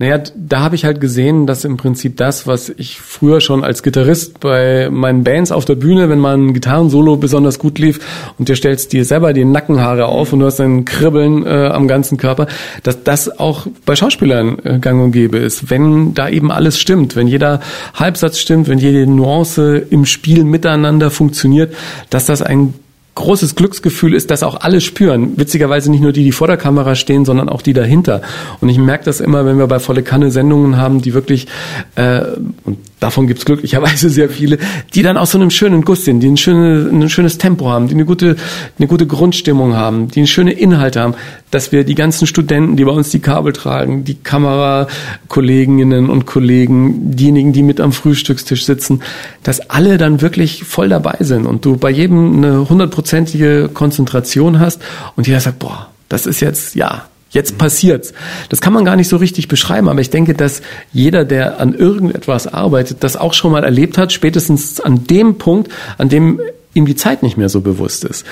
Naja, 0.00 0.18
da 0.34 0.58
habe 0.58 0.74
ich 0.74 0.84
halt 0.84 1.00
gesehen, 1.00 1.46
dass 1.46 1.64
im 1.64 1.76
Prinzip 1.76 2.16
das, 2.16 2.48
was 2.48 2.68
ich 2.68 3.00
früher 3.00 3.40
schon 3.40 3.62
als 3.62 3.84
Gitarrist 3.84 4.40
bei 4.40 4.88
meinen 4.90 5.22
Bands 5.22 5.52
auf 5.52 5.66
der 5.66 5.76
Bühne, 5.76 6.08
wenn 6.08 6.18
mal 6.18 6.36
ein 6.36 6.52
Gitarrensolo 6.52 7.16
besonders 7.16 7.60
gut 7.60 7.78
lief 7.78 8.00
und 8.36 8.48
dir 8.48 8.56
stellst 8.56 8.92
dir 8.92 9.04
selber 9.04 9.32
die 9.32 9.44
Nackenhaare 9.44 10.06
auf 10.06 10.32
und 10.32 10.40
du 10.40 10.46
hast 10.46 10.60
ein 10.60 10.84
Kribbeln 10.84 11.46
äh, 11.46 11.68
am 11.68 11.86
ganzen 11.86 12.18
Körper, 12.18 12.48
dass 12.82 13.04
das 13.04 13.38
auch 13.38 13.68
bei 13.86 13.94
Schauspielern 13.94 14.58
äh, 14.64 14.78
gang 14.80 15.00
und 15.00 15.12
gäbe 15.12 15.38
ist. 15.38 15.70
Wenn 15.70 16.12
da 16.12 16.28
eben 16.28 16.50
alles 16.50 16.80
stimmt, 16.80 17.14
wenn 17.14 17.28
jeder 17.28 17.60
Halbsatz 17.94 18.40
stimmt, 18.40 18.66
wenn 18.66 18.78
jede 18.78 19.06
Nuance 19.06 19.76
im 19.76 20.06
Spiel 20.06 20.42
miteinander 20.42 21.12
funktioniert, 21.12 21.72
dass 22.10 22.26
das 22.26 22.42
ein 22.42 22.74
großes 23.14 23.54
Glücksgefühl 23.54 24.14
ist, 24.14 24.30
dass 24.30 24.42
auch 24.42 24.60
alle 24.60 24.80
spüren. 24.80 25.36
Witzigerweise 25.36 25.90
nicht 25.90 26.02
nur 26.02 26.12
die, 26.12 26.24
die 26.24 26.32
vor 26.32 26.46
der 26.46 26.56
Kamera 26.56 26.94
stehen, 26.94 27.24
sondern 27.24 27.48
auch 27.48 27.62
die 27.62 27.72
dahinter. 27.72 28.22
Und 28.60 28.68
ich 28.68 28.78
merke 28.78 29.04
das 29.04 29.20
immer, 29.20 29.46
wenn 29.46 29.58
wir 29.58 29.66
bei 29.66 29.78
Volle 29.78 30.02
Kanne 30.02 30.30
Sendungen 30.30 30.76
haben, 30.76 31.00
die 31.00 31.14
wirklich, 31.14 31.46
äh, 31.94 32.22
und 32.64 32.78
davon 33.00 33.26
gibt's 33.26 33.44
glücklicherweise 33.44 34.08
sehr 34.08 34.28
viele, 34.28 34.58
die 34.94 35.02
dann 35.02 35.16
aus 35.16 35.32
so 35.32 35.38
einem 35.38 35.50
schönen 35.50 35.82
Guss 35.82 36.04
sind, 36.04 36.20
die 36.20 36.28
ein, 36.28 36.36
schöne, 36.36 36.88
ein 36.90 37.08
schönes 37.08 37.38
Tempo 37.38 37.68
haben, 37.68 37.88
die 37.88 37.94
eine 37.94 38.04
gute, 38.04 38.36
eine 38.78 38.88
gute 38.88 39.06
Grundstimmung 39.06 39.74
haben, 39.74 40.08
die 40.08 40.26
schöne 40.26 40.52
Inhalte 40.52 41.00
haben, 41.00 41.14
dass 41.50 41.72
wir 41.72 41.84
die 41.84 41.94
ganzen 41.94 42.26
Studenten, 42.26 42.76
die 42.76 42.84
bei 42.84 42.92
uns 42.92 43.10
die 43.10 43.20
Kabel 43.20 43.52
tragen, 43.52 44.04
die 44.04 44.14
Kamerakolleginnen 44.14 46.10
und 46.10 46.26
Kollegen, 46.26 47.14
diejenigen, 47.16 47.52
die 47.52 47.62
mit 47.62 47.80
am 47.80 47.92
Frühstückstisch 47.92 48.64
sitzen, 48.64 49.02
dass 49.42 49.70
alle 49.70 49.98
dann 49.98 50.20
wirklich 50.20 50.64
voll 50.64 50.88
dabei 50.88 51.16
sind 51.20 51.46
und 51.46 51.64
du 51.64 51.76
bei 51.76 51.90
jedem 51.90 52.38
eine 52.38 52.68
hundertprozentige 52.68 53.70
Konzentration 53.72 54.58
hast 54.58 54.80
und 55.16 55.26
jeder 55.26 55.40
sagt, 55.40 55.58
boah, 55.58 55.90
das 56.08 56.26
ist 56.26 56.40
jetzt, 56.40 56.74
ja, 56.74 57.04
Jetzt 57.34 57.58
passiert's. 57.58 58.14
Das 58.48 58.60
kann 58.60 58.72
man 58.72 58.84
gar 58.84 58.94
nicht 58.94 59.08
so 59.08 59.16
richtig 59.16 59.48
beschreiben, 59.48 59.88
aber 59.88 60.00
ich 60.00 60.10
denke, 60.10 60.34
dass 60.34 60.62
jeder, 60.92 61.24
der 61.24 61.58
an 61.60 61.74
irgendetwas 61.74 62.46
arbeitet, 62.46 62.98
das 63.00 63.16
auch 63.16 63.34
schon 63.34 63.50
mal 63.50 63.64
erlebt 63.64 63.98
hat, 63.98 64.12
spätestens 64.12 64.80
an 64.80 65.04
dem 65.08 65.36
Punkt, 65.36 65.70
an 65.98 66.08
dem 66.08 66.40
ihm 66.74 66.86
die 66.86 66.94
Zeit 66.94 67.24
nicht 67.24 67.36
mehr 67.36 67.48
so 67.48 67.60
bewusst 67.60 68.04
ist. 68.04 68.24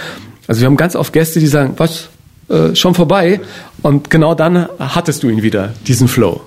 Also 0.46 0.60
wir 0.60 0.66
haben 0.66 0.76
ganz 0.76 0.94
oft 0.94 1.12
Gäste, 1.12 1.40
die 1.40 1.48
sagen, 1.48 1.74
was, 1.78 2.10
äh, 2.48 2.76
schon 2.76 2.94
vorbei? 2.94 3.40
Und 3.82 4.08
genau 4.08 4.36
dann 4.36 4.68
hattest 4.78 5.24
du 5.24 5.28
ihn 5.28 5.42
wieder, 5.42 5.74
diesen 5.86 6.06
Flow. 6.06 6.40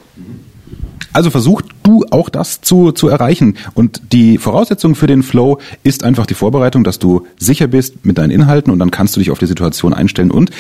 Also 1.11 1.29
versuch 1.31 1.61
du 1.83 2.05
auch 2.11 2.29
das 2.29 2.61
zu, 2.61 2.91
zu 2.91 3.07
erreichen. 3.09 3.57
Und 3.73 4.13
die 4.13 4.37
Voraussetzung 4.37 4.95
für 4.95 5.07
den 5.07 5.23
Flow 5.23 5.59
ist 5.83 6.03
einfach 6.03 6.25
die 6.25 6.33
Vorbereitung, 6.33 6.83
dass 6.83 6.99
du 6.99 7.25
sicher 7.37 7.67
bist 7.67 8.05
mit 8.05 8.17
deinen 8.17 8.31
Inhalten 8.31 8.71
und 8.71 8.79
dann 8.79 8.91
kannst 8.91 9.15
du 9.15 9.19
dich 9.19 9.31
auf 9.31 9.39
die 9.39 9.45
Situation 9.45 9.93
einstellen. 9.93 10.31
Und 10.31 10.51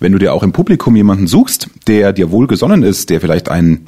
wenn 0.00 0.12
du 0.12 0.18
dir 0.18 0.32
auch 0.32 0.42
im 0.42 0.52
Publikum 0.52 0.96
jemanden 0.96 1.26
suchst, 1.26 1.68
der 1.86 2.12
dir 2.12 2.30
wohlgesonnen 2.30 2.82
ist, 2.82 3.10
der 3.10 3.20
vielleicht 3.20 3.48
ein 3.48 3.86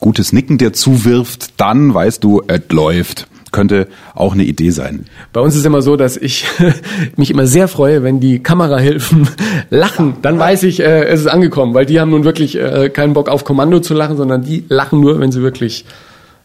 gutes 0.00 0.32
Nicken 0.32 0.58
dir 0.58 0.72
zuwirft, 0.72 1.60
dann 1.60 1.92
weißt 1.92 2.22
du, 2.22 2.42
es 2.46 2.62
läuft 2.70 3.28
könnte 3.50 3.88
auch 4.14 4.34
eine 4.34 4.44
Idee 4.44 4.70
sein. 4.70 5.06
Bei 5.32 5.40
uns 5.40 5.56
ist 5.56 5.64
immer 5.64 5.82
so, 5.82 5.96
dass 5.96 6.16
ich 6.16 6.46
mich 7.16 7.30
immer 7.30 7.46
sehr 7.46 7.68
freue, 7.68 8.02
wenn 8.02 8.20
die 8.20 8.40
Kamerahilfen 8.40 9.28
lachen. 9.70 10.16
Dann 10.22 10.38
weiß 10.38 10.64
ich, 10.64 10.80
äh, 10.80 11.04
es 11.04 11.20
ist 11.20 11.26
angekommen, 11.26 11.74
weil 11.74 11.86
die 11.86 12.00
haben 12.00 12.10
nun 12.10 12.24
wirklich 12.24 12.58
äh, 12.58 12.90
keinen 12.90 13.14
Bock 13.14 13.28
auf 13.28 13.44
Kommando 13.44 13.80
zu 13.80 13.94
lachen, 13.94 14.16
sondern 14.16 14.44
die 14.44 14.64
lachen 14.68 15.00
nur, 15.00 15.18
wenn 15.20 15.32
sie 15.32 15.42
wirklich 15.42 15.84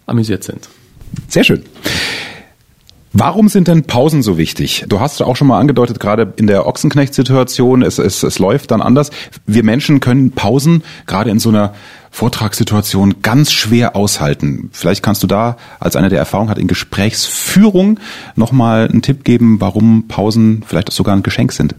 amüsiert 0.05 0.43
sind. 0.43 0.69
Sehr 1.27 1.43
schön. 1.43 1.63
Warum 3.15 3.47
sind 3.47 3.67
denn 3.67 3.83
Pausen 3.83 4.23
so 4.23 4.39
wichtig? 4.39 4.85
Du 4.89 4.99
hast 4.99 5.21
auch 5.21 5.35
schon 5.35 5.47
mal 5.47 5.59
angedeutet, 5.59 5.99
gerade 5.99 6.33
in 6.37 6.47
der 6.47 6.65
Ochsenknecht-Situation, 6.65 7.83
es, 7.83 7.99
es, 7.99 8.23
es 8.23 8.39
läuft 8.39 8.71
dann 8.71 8.81
anders. 8.81 9.11
Wir 9.45 9.63
Menschen 9.63 9.99
können 9.99 10.31
Pausen 10.31 10.83
gerade 11.05 11.29
in 11.29 11.39
so 11.39 11.49
einer 11.49 11.75
Vortragssituation 12.09 13.21
ganz 13.21 13.51
schwer 13.51 13.95
aushalten. 13.95 14.71
Vielleicht 14.73 15.03
kannst 15.03 15.21
du 15.21 15.27
da 15.27 15.57
als 15.79 15.95
einer, 15.95 16.09
der 16.09 16.17
Erfahrung 16.17 16.49
hat 16.49 16.57
in 16.57 16.67
Gesprächsführung, 16.67 17.99
nochmal 18.35 18.87
einen 18.87 19.03
Tipp 19.03 19.23
geben, 19.23 19.61
warum 19.61 20.07
Pausen 20.07 20.63
vielleicht 20.65 20.89
auch 20.89 20.93
sogar 20.93 21.15
ein 21.15 21.21
Geschenk 21.21 21.51
sind. 21.51 21.75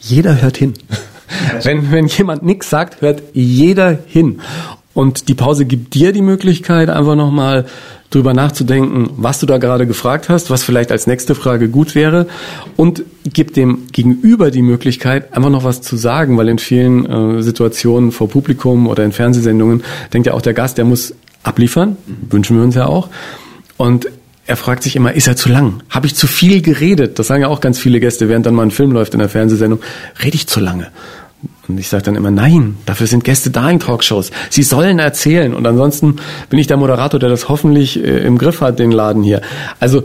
Jeder 0.00 0.40
hört 0.40 0.56
hin. 0.56 0.72
Wenn, 1.62 1.92
wenn 1.92 2.06
jemand 2.06 2.42
nichts 2.42 2.70
sagt, 2.70 3.02
hört 3.02 3.22
jeder 3.34 3.98
hin. 4.06 4.40
Und 4.98 5.28
die 5.28 5.34
Pause 5.34 5.64
gibt 5.64 5.94
dir 5.94 6.10
die 6.10 6.22
Möglichkeit, 6.22 6.90
einfach 6.90 7.14
nochmal 7.14 7.66
drüber 8.10 8.34
nachzudenken, 8.34 9.10
was 9.16 9.38
du 9.38 9.46
da 9.46 9.58
gerade 9.58 9.86
gefragt 9.86 10.28
hast, 10.28 10.50
was 10.50 10.64
vielleicht 10.64 10.90
als 10.90 11.06
nächste 11.06 11.36
Frage 11.36 11.68
gut 11.68 11.94
wäre 11.94 12.26
und 12.76 13.04
gibt 13.22 13.56
dem 13.56 13.86
Gegenüber 13.92 14.50
die 14.50 14.60
Möglichkeit, 14.60 15.32
einfach 15.32 15.50
noch 15.50 15.62
was 15.62 15.82
zu 15.82 15.96
sagen, 15.96 16.36
weil 16.36 16.48
in 16.48 16.58
vielen 16.58 17.06
äh, 17.06 17.42
Situationen 17.44 18.10
vor 18.10 18.28
Publikum 18.28 18.88
oder 18.88 19.04
in 19.04 19.12
Fernsehsendungen 19.12 19.84
denkt 20.12 20.26
ja 20.26 20.34
auch 20.34 20.42
der 20.42 20.52
Gast, 20.52 20.78
der 20.78 20.84
muss 20.84 21.14
abliefern, 21.44 21.96
wünschen 22.28 22.56
wir 22.56 22.64
uns 22.64 22.74
ja 22.74 22.86
auch. 22.86 23.08
Und 23.76 24.08
er 24.48 24.56
fragt 24.56 24.82
sich 24.82 24.96
immer, 24.96 25.12
ist 25.12 25.28
er 25.28 25.36
zu 25.36 25.48
lang? 25.48 25.80
Habe 25.90 26.08
ich 26.08 26.16
zu 26.16 26.26
viel 26.26 26.60
geredet? 26.60 27.20
Das 27.20 27.28
sagen 27.28 27.42
ja 27.42 27.48
auch 27.48 27.60
ganz 27.60 27.78
viele 27.78 28.00
Gäste, 28.00 28.28
während 28.28 28.46
dann 28.46 28.54
mal 28.56 28.64
ein 28.64 28.72
Film 28.72 28.90
läuft 28.90 29.12
in 29.12 29.20
der 29.20 29.28
Fernsehsendung. 29.28 29.78
Rede 30.24 30.34
ich 30.34 30.48
zu 30.48 30.58
lange? 30.58 30.88
Und 31.68 31.78
ich 31.78 31.88
sage 31.88 32.04
dann 32.04 32.16
immer, 32.16 32.30
nein, 32.30 32.76
dafür 32.86 33.06
sind 33.06 33.24
Gäste 33.24 33.50
da 33.50 33.70
in 33.70 33.78
Talkshows. 33.78 34.30
Sie 34.50 34.62
sollen 34.62 34.98
erzählen. 34.98 35.54
Und 35.54 35.66
ansonsten 35.66 36.16
bin 36.48 36.58
ich 36.58 36.66
der 36.66 36.76
Moderator, 36.76 37.20
der 37.20 37.28
das 37.28 37.48
hoffentlich 37.48 38.02
äh, 38.02 38.24
im 38.24 38.38
Griff 38.38 38.60
hat, 38.60 38.78
den 38.78 38.90
Laden 38.90 39.22
hier. 39.22 39.42
Also 39.78 40.02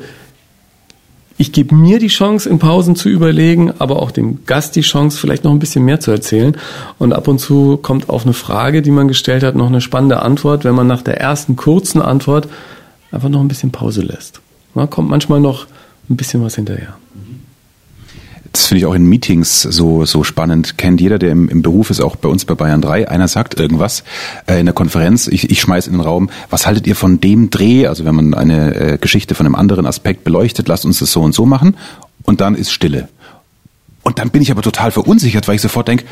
ich 1.38 1.52
gebe 1.52 1.74
mir 1.74 1.98
die 1.98 2.08
Chance, 2.08 2.48
in 2.48 2.60
Pausen 2.60 2.96
zu 2.96 3.10
überlegen, 3.10 3.74
aber 3.80 4.02
auch 4.02 4.12
dem 4.12 4.46
Gast 4.46 4.76
die 4.76 4.82
Chance, 4.82 5.17
vielleicht 5.17 5.43
noch 5.43 5.52
ein 5.52 5.60
bisschen 5.60 5.84
mehr 5.84 6.00
zu 6.00 6.12
erzählen. 6.12 6.56
Und 7.00 7.13
ab 7.13 7.28
und 7.28 7.39
zu 7.39 7.78
kommt 7.78 8.10
auf 8.10 8.24
eine 8.24 8.34
Frage, 8.34 8.82
die 8.82 8.91
man 8.91 9.08
gestellt 9.08 9.43
hat, 9.43 9.56
noch 9.56 9.67
eine 9.67 9.82
spannende 9.82 10.22
Antwort, 10.22 10.63
wenn 10.63 10.76
man 10.76 10.88
nach 10.88 11.02
der 11.02 11.19
ersten 11.19 11.56
kurzen 11.56 12.02
Antwort 12.02 12.48
einfach 13.12 13.30
noch 13.30 13.41
ein 13.41 13.48
bisschen 13.48 13.72
Pause 13.72 14.02
lässt. 14.02 14.41
Da 14.76 14.86
kommt 14.86 15.10
manchmal 15.10 15.39
noch 15.39 15.65
ein 16.10 16.17
bisschen 16.17 16.43
was 16.43 16.56
hinterher 16.56 16.96
das 18.54 18.68
finde 18.68 18.80
ich 18.80 18.86
auch 18.86 18.94
in 18.94 19.08
Meetings 19.08 19.63
so, 19.63 20.06
so 20.06 20.24
spannend. 20.24 20.78
Kennt 20.78 21.02
jeder, 21.02 21.18
der 21.18 21.32
im, 21.32 21.50
im 21.50 21.63
Beruf 21.63 21.89
ist, 21.89 22.02
auch 22.02 22.16
bei 22.16 22.30
uns 22.30 22.46
bei 22.46 22.54
Bayern 22.54 22.82
3. 22.82 23.10
Einer 23.10 23.28
sagt 23.28 23.60
irgendwas 23.60 24.04
äh, 24.46 24.60
in 24.60 24.68
der 24.68 24.76
Konferenz, 24.76 25.28
ich, 25.28 25.50
ich 25.50 25.60
schmeiß 25.60 25.88
in 25.88 25.94
den 25.94 26.02
Raum, 26.02 26.30
was 26.52 26.68
haltet 26.68 26.86
ihr 26.86 26.96
von 26.96 27.20
dem 27.20 27.50
Dreh? 27.50 27.88
Also 27.88 28.06
wenn 28.06 28.13
man 28.13 28.36
eine 28.36 28.76
äh, 28.76 28.98
Geschichte 29.00 29.34
von 29.34 29.48
einem 29.48 29.56
anderen 29.56 29.88
Aspekt 29.88 30.24
beleuchtet, 30.24 30.68
lasst 30.68 30.86
uns 30.86 31.00
das 31.00 31.12
so 31.12 31.22
und 31.22 31.34
so 31.34 31.48
machen. 31.48 31.78
Und 32.22 32.42
dann 32.42 32.54
ist 32.54 32.72
Stille. 32.72 33.10
Und 34.04 34.20
dann 34.20 34.30
bin 34.30 34.44
ich 34.44 34.52
aber 34.52 34.62
total 34.62 34.92
verunsichert, 34.92 35.48
weil 35.48 35.56
ich 35.56 35.62
sofort 35.62 35.88
denke, 35.88 36.06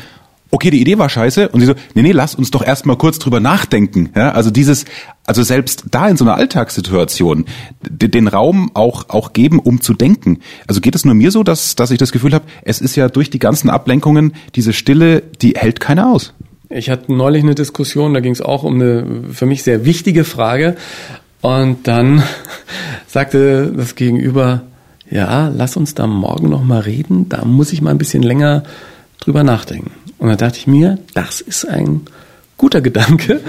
okay, 0.52 0.70
die 0.70 0.80
Idee 0.80 0.98
war 0.98 1.08
scheiße. 1.08 1.48
Und 1.48 1.60
sie 1.60 1.66
so, 1.66 1.74
nee, 1.94 2.02
nee, 2.02 2.12
lass 2.12 2.36
uns 2.36 2.52
doch 2.52 2.62
erstmal 2.64 2.96
kurz 2.96 3.18
drüber 3.18 3.40
nachdenken. 3.40 4.10
Ja, 4.14 4.32
also 4.32 4.50
dieses, 4.50 4.84
also 5.26 5.42
selbst 5.42 5.86
da 5.90 6.08
in 6.08 6.16
so 6.16 6.24
einer 6.24 6.36
Alltagssituation, 6.36 7.46
den 7.82 8.28
Raum 8.28 8.70
auch, 8.74 9.08
auch 9.08 9.32
geben, 9.32 9.58
um 9.58 9.80
zu 9.80 9.94
denken. 9.94 10.38
Also 10.68 10.80
geht 10.80 10.94
es 10.94 11.04
nur 11.04 11.14
mir 11.14 11.32
so, 11.32 11.42
dass, 11.42 11.74
dass 11.74 11.90
ich 11.90 11.98
das 11.98 12.12
Gefühl 12.12 12.34
habe, 12.34 12.44
es 12.62 12.80
ist 12.80 12.94
ja 12.94 13.08
durch 13.08 13.30
die 13.30 13.40
ganzen 13.40 13.70
Ablenkungen, 13.70 14.34
diese 14.54 14.72
Stille, 14.72 15.22
die 15.40 15.54
hält 15.56 15.80
keiner 15.80 16.12
aus. 16.12 16.34
Ich 16.68 16.90
hatte 16.90 17.12
neulich 17.12 17.42
eine 17.42 17.54
Diskussion, 17.54 18.14
da 18.14 18.20
ging 18.20 18.32
es 18.32 18.40
auch 18.40 18.62
um 18.62 18.74
eine 18.74 19.24
für 19.32 19.46
mich 19.46 19.62
sehr 19.62 19.84
wichtige 19.84 20.24
Frage. 20.24 20.76
Und 21.40 21.88
dann 21.88 22.22
sagte 23.06 23.72
das 23.74 23.94
Gegenüber, 23.94 24.62
ja, 25.10 25.48
lass 25.48 25.76
uns 25.76 25.94
da 25.94 26.06
morgen 26.06 26.50
noch 26.50 26.64
mal 26.64 26.80
reden, 26.80 27.28
da 27.28 27.44
muss 27.44 27.72
ich 27.72 27.82
mal 27.82 27.90
ein 27.90 27.98
bisschen 27.98 28.22
länger 28.22 28.64
drüber 29.20 29.44
nachdenken. 29.44 29.90
Und 30.22 30.28
da 30.28 30.36
dachte 30.36 30.58
ich 30.58 30.68
mir, 30.68 30.98
das 31.14 31.40
ist 31.40 31.68
ein 31.68 32.02
guter 32.56 32.80
Gedanke, 32.80 33.40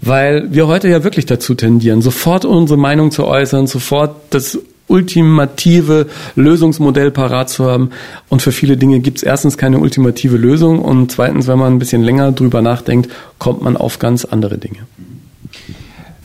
weil 0.00 0.46
wir 0.54 0.68
heute 0.68 0.88
ja 0.88 1.02
wirklich 1.02 1.26
dazu 1.26 1.56
tendieren, 1.56 2.02
sofort 2.02 2.44
unsere 2.44 2.78
Meinung 2.78 3.10
zu 3.10 3.26
äußern, 3.26 3.66
sofort 3.66 4.14
das 4.30 4.56
ultimative 4.86 6.06
Lösungsmodell 6.36 7.10
parat 7.10 7.50
zu 7.50 7.64
haben. 7.64 7.90
Und 8.28 8.42
für 8.42 8.52
viele 8.52 8.76
Dinge 8.76 9.00
gibt 9.00 9.18
es 9.18 9.24
erstens 9.24 9.58
keine 9.58 9.80
ultimative 9.80 10.36
Lösung 10.36 10.78
und 10.78 11.10
zweitens, 11.10 11.48
wenn 11.48 11.58
man 11.58 11.72
ein 11.72 11.80
bisschen 11.80 12.04
länger 12.04 12.30
drüber 12.30 12.62
nachdenkt, 12.62 13.10
kommt 13.40 13.62
man 13.62 13.76
auf 13.76 13.98
ganz 13.98 14.24
andere 14.24 14.56
Dinge. 14.56 14.86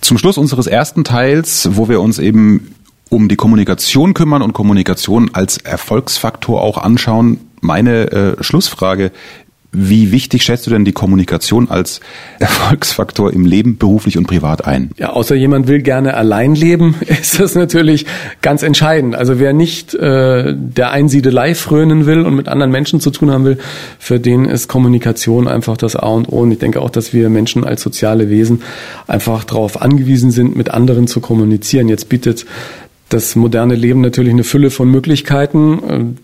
Zum 0.02 0.20
Schluss 0.20 0.38
unseres 0.38 0.68
ersten 0.68 1.04
Teils, 1.04 1.68
wo 1.72 1.89
wir 1.89 2.00
uns 2.00 2.20
eben 2.20 2.76
um 3.10 3.28
die 3.28 3.38
Kommunikation 3.38 4.13
kümmern 4.13 4.44
und 4.44 4.54
Kommunikation 4.54 5.32
als 5.34 5.58
Erfolgsfaktor 5.58 6.62
auch 6.62 6.78
anschauen, 6.78 7.39
meine 7.62 8.12
äh, 8.12 8.44
Schlussfrage. 8.44 9.12
Wie 9.78 10.12
wichtig 10.12 10.44
schätzt 10.44 10.66
du 10.68 10.72
denn 10.72 10.86
die 10.86 10.94
Kommunikation 10.94 11.70
als 11.70 12.00
Erfolgsfaktor 12.40 13.34
im 13.34 13.46
Leben, 13.46 13.78
beruflich 13.78 14.18
und 14.18 14.28
privat 14.28 14.66
ein? 14.66 14.92
Ja, 14.98 15.12
außer 15.12 15.36
jemand 15.36 15.68
will 15.68 15.82
gerne 15.82 16.14
allein 16.16 16.56
leben, 16.56 16.96
ist 17.06 17.40
das 17.40 17.56
natürlich 17.56 18.06
ganz 18.42 18.64
entscheidend. 18.64 19.16
Also 19.16 19.40
wer 19.40 19.54
nicht 19.54 19.94
äh, 19.94 20.54
der 20.56 20.92
Einsiedelei 20.92 21.56
frönen 21.56 22.06
will 22.06 22.22
und 22.22 22.36
mit 22.36 22.48
anderen 22.48 22.72
Menschen 22.72 23.00
zu 23.00 23.12
tun 23.12 23.32
haben 23.32 23.46
will, 23.46 23.58
für 24.00 24.20
den 24.20 24.46
ist 24.46 24.68
Kommunikation 24.68 25.48
einfach 25.48 25.78
das 25.78 25.96
A 25.96 26.08
und 26.08 26.30
O. 26.30 26.40
Und 26.40 26.52
ich 26.52 26.60
denke 26.60 26.82
auch, 26.82 26.90
dass 26.90 27.14
wir 27.14 27.30
Menschen 27.30 27.64
als 27.64 27.82
soziale 27.82 28.30
Wesen 28.30 28.62
einfach 29.08 29.44
darauf 29.44 29.82
angewiesen 29.82 30.32
sind, 30.32 30.56
mit 30.56 30.72
anderen 30.72 31.08
zu 31.08 31.20
kommunizieren. 31.20 31.90
Jetzt 31.90 32.10
bietet 32.10 32.46
das 33.10 33.36
moderne 33.36 33.76
Leben 33.76 34.02
natürlich 34.02 34.34
eine 34.34 34.44
Fülle 34.44 34.72
von 34.72 34.90
Möglichkeiten 34.90 36.18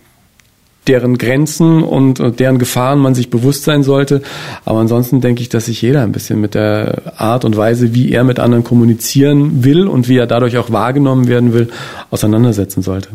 deren 0.88 1.18
Grenzen 1.18 1.84
und, 1.84 2.40
deren 2.40 2.58
Gefahren 2.58 3.00
man 3.00 3.16
sich 3.16 3.30
bewusst 3.30 3.64
sein 3.64 3.84
sollte. 3.84 4.22
Aber 4.66 4.80
ansonsten 4.80 5.22
denke 5.22 5.42
ich, 5.42 5.50
dass 5.50 5.66
sich 5.66 5.82
jeder 5.82 6.02
ein 6.02 6.12
bisschen 6.12 6.42
mit 6.42 6.56
der 6.56 7.14
Art 7.18 7.46
und 7.46 7.56
Weise, 7.56 7.94
wie 7.94 8.12
er 8.12 8.24
mit 8.24 8.40
anderen 8.40 8.64
kommunizieren 8.64 9.64
will 9.64 9.88
und 9.88 10.08
wie 10.08 10.18
er 10.18 10.28
dadurch 10.28 10.58
auch 10.58 10.72
wahrgenommen 10.72 11.28
werden 11.28 11.54
will, 11.54 11.70
auseinandersetzen 12.10 12.82
sollte. 12.82 13.10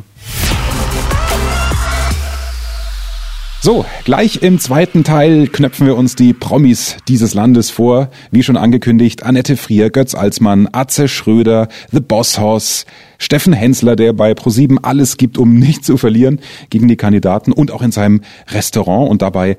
So, 3.67 3.85
gleich 4.05 4.43
im 4.43 4.61
zweiten 4.61 5.03
Teil 5.03 5.49
knöpfen 5.49 5.89
wir 5.89 5.97
uns 5.97 6.15
die 6.15 6.33
Promis 6.33 6.99
dieses 7.09 7.35
Landes 7.35 7.69
vor. 7.69 8.11
Wie 8.31 8.45
schon 8.45 8.57
angekündigt, 8.57 9.25
Annette 9.25 9.57
Frier, 9.57 9.91
Götz 9.91 10.15
Alsmann, 10.15 10.69
Atze 10.71 11.09
Schröder, 11.09 11.67
The 11.91 11.99
Boss 11.99 12.39
Hoss, 12.39 12.87
Steffen 13.19 13.53
Hensler, 13.53 13.97
der 13.97 14.13
bei 14.13 14.35
ProSieben 14.35 14.85
alles 14.85 15.17
gibt, 15.17 15.37
um 15.37 15.55
nicht 15.59 15.85
zu 15.85 15.97
verlieren 15.97 16.39
gegen 16.71 16.87
die 16.87 16.95
Kandidaten 16.95 17.51
und 17.51 17.73
auch 17.73 17.83
in 17.83 17.91
seinem 17.91 18.21
Restaurant 18.53 19.11
und 19.11 19.21
dabei 19.21 19.57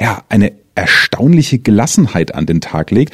ja 0.00 0.22
eine 0.30 0.54
erstaunliche 0.74 1.58
Gelassenheit 1.58 2.34
an 2.34 2.46
den 2.46 2.62
Tag 2.62 2.90
legt 2.90 3.12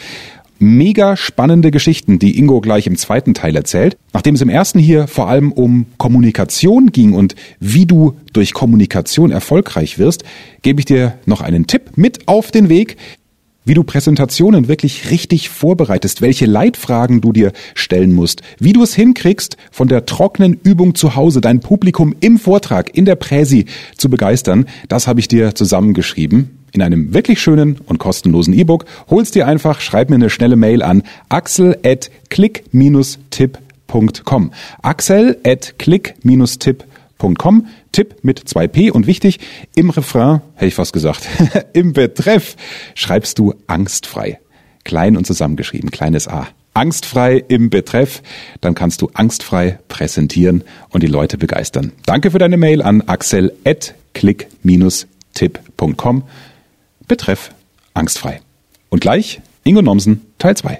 mega 0.58 1.16
spannende 1.16 1.70
Geschichten, 1.70 2.18
die 2.18 2.38
Ingo 2.38 2.60
gleich 2.60 2.86
im 2.86 2.96
zweiten 2.96 3.34
Teil 3.34 3.56
erzählt. 3.56 3.96
Nachdem 4.12 4.34
es 4.34 4.40
im 4.40 4.48
ersten 4.48 4.78
hier 4.78 5.06
vor 5.06 5.28
allem 5.28 5.52
um 5.52 5.86
Kommunikation 5.98 6.92
ging 6.92 7.12
und 7.12 7.34
wie 7.60 7.86
du 7.86 8.16
durch 8.32 8.52
Kommunikation 8.54 9.30
erfolgreich 9.30 9.98
wirst, 9.98 10.24
gebe 10.62 10.80
ich 10.80 10.86
dir 10.86 11.14
noch 11.26 11.40
einen 11.40 11.66
Tipp 11.66 11.92
mit 11.96 12.26
auf 12.26 12.50
den 12.50 12.68
Weg. 12.68 12.96
wie 13.64 13.74
du 13.74 13.84
Präsentationen 13.84 14.66
wirklich 14.66 15.10
richtig 15.10 15.50
vorbereitest, 15.50 16.22
welche 16.22 16.46
Leitfragen 16.46 17.20
du 17.20 17.34
dir 17.34 17.52
stellen 17.74 18.14
musst, 18.14 18.40
wie 18.58 18.72
du 18.72 18.82
es 18.82 18.94
hinkriegst, 18.94 19.58
von 19.70 19.88
der 19.88 20.06
trockenen 20.06 20.54
Übung 20.54 20.94
zu 20.94 21.16
Hause 21.16 21.42
dein 21.42 21.60
Publikum 21.60 22.14
im 22.20 22.38
Vortrag, 22.38 22.96
in 22.96 23.04
der 23.04 23.16
Präsi 23.16 23.66
zu 23.98 24.08
begeistern, 24.08 24.64
das 24.88 25.06
habe 25.06 25.20
ich 25.20 25.28
dir 25.28 25.54
zusammengeschrieben 25.54 26.57
in 26.72 26.82
einem 26.82 27.14
wirklich 27.14 27.40
schönen 27.40 27.78
und 27.86 27.98
kostenlosen 27.98 28.52
E-Book. 28.54 28.84
Hol's 29.08 29.30
dir 29.30 29.46
einfach, 29.46 29.80
schreib 29.80 30.10
mir 30.10 30.16
eine 30.16 30.28
schnelle 30.30 30.56
Mail 30.56 30.82
an 30.82 31.04
axel 31.28 31.78
at 31.84 32.10
click-tipp.com. 32.30 34.52
Axel 34.82 35.38
at 35.44 35.78
click-tipp.com. 35.78 37.66
Tipp 37.92 38.16
mit 38.22 38.48
zwei 38.48 38.66
P 38.68 38.90
und 38.90 39.06
wichtig, 39.06 39.40
im 39.74 39.90
Refrain, 39.90 40.40
hätte 40.54 40.66
ich 40.66 40.74
fast 40.74 40.92
gesagt, 40.92 41.26
im 41.72 41.92
Betreff 41.92 42.56
schreibst 42.94 43.38
du 43.38 43.54
angstfrei. 43.66 44.38
Klein 44.84 45.16
und 45.16 45.26
zusammengeschrieben, 45.26 45.90
kleines 45.90 46.28
A. 46.28 46.46
Angstfrei 46.74 47.42
im 47.48 47.70
Betreff, 47.70 48.22
dann 48.60 48.76
kannst 48.76 49.02
du 49.02 49.10
angstfrei 49.12 49.80
präsentieren 49.88 50.62
und 50.90 51.02
die 51.02 51.08
Leute 51.08 51.36
begeistern. 51.36 51.90
Danke 52.06 52.30
für 52.30 52.38
deine 52.38 52.56
Mail 52.56 52.82
an 52.82 53.02
axel 53.02 53.52
at 53.64 53.96
click-tipp.com. 54.14 56.22
Betreff 57.08 57.50
angstfrei. 57.94 58.40
Und 58.90 59.00
gleich 59.00 59.40
Ingo 59.64 59.82
Nomsen 59.82 60.32
Teil 60.38 60.56
2. 60.56 60.78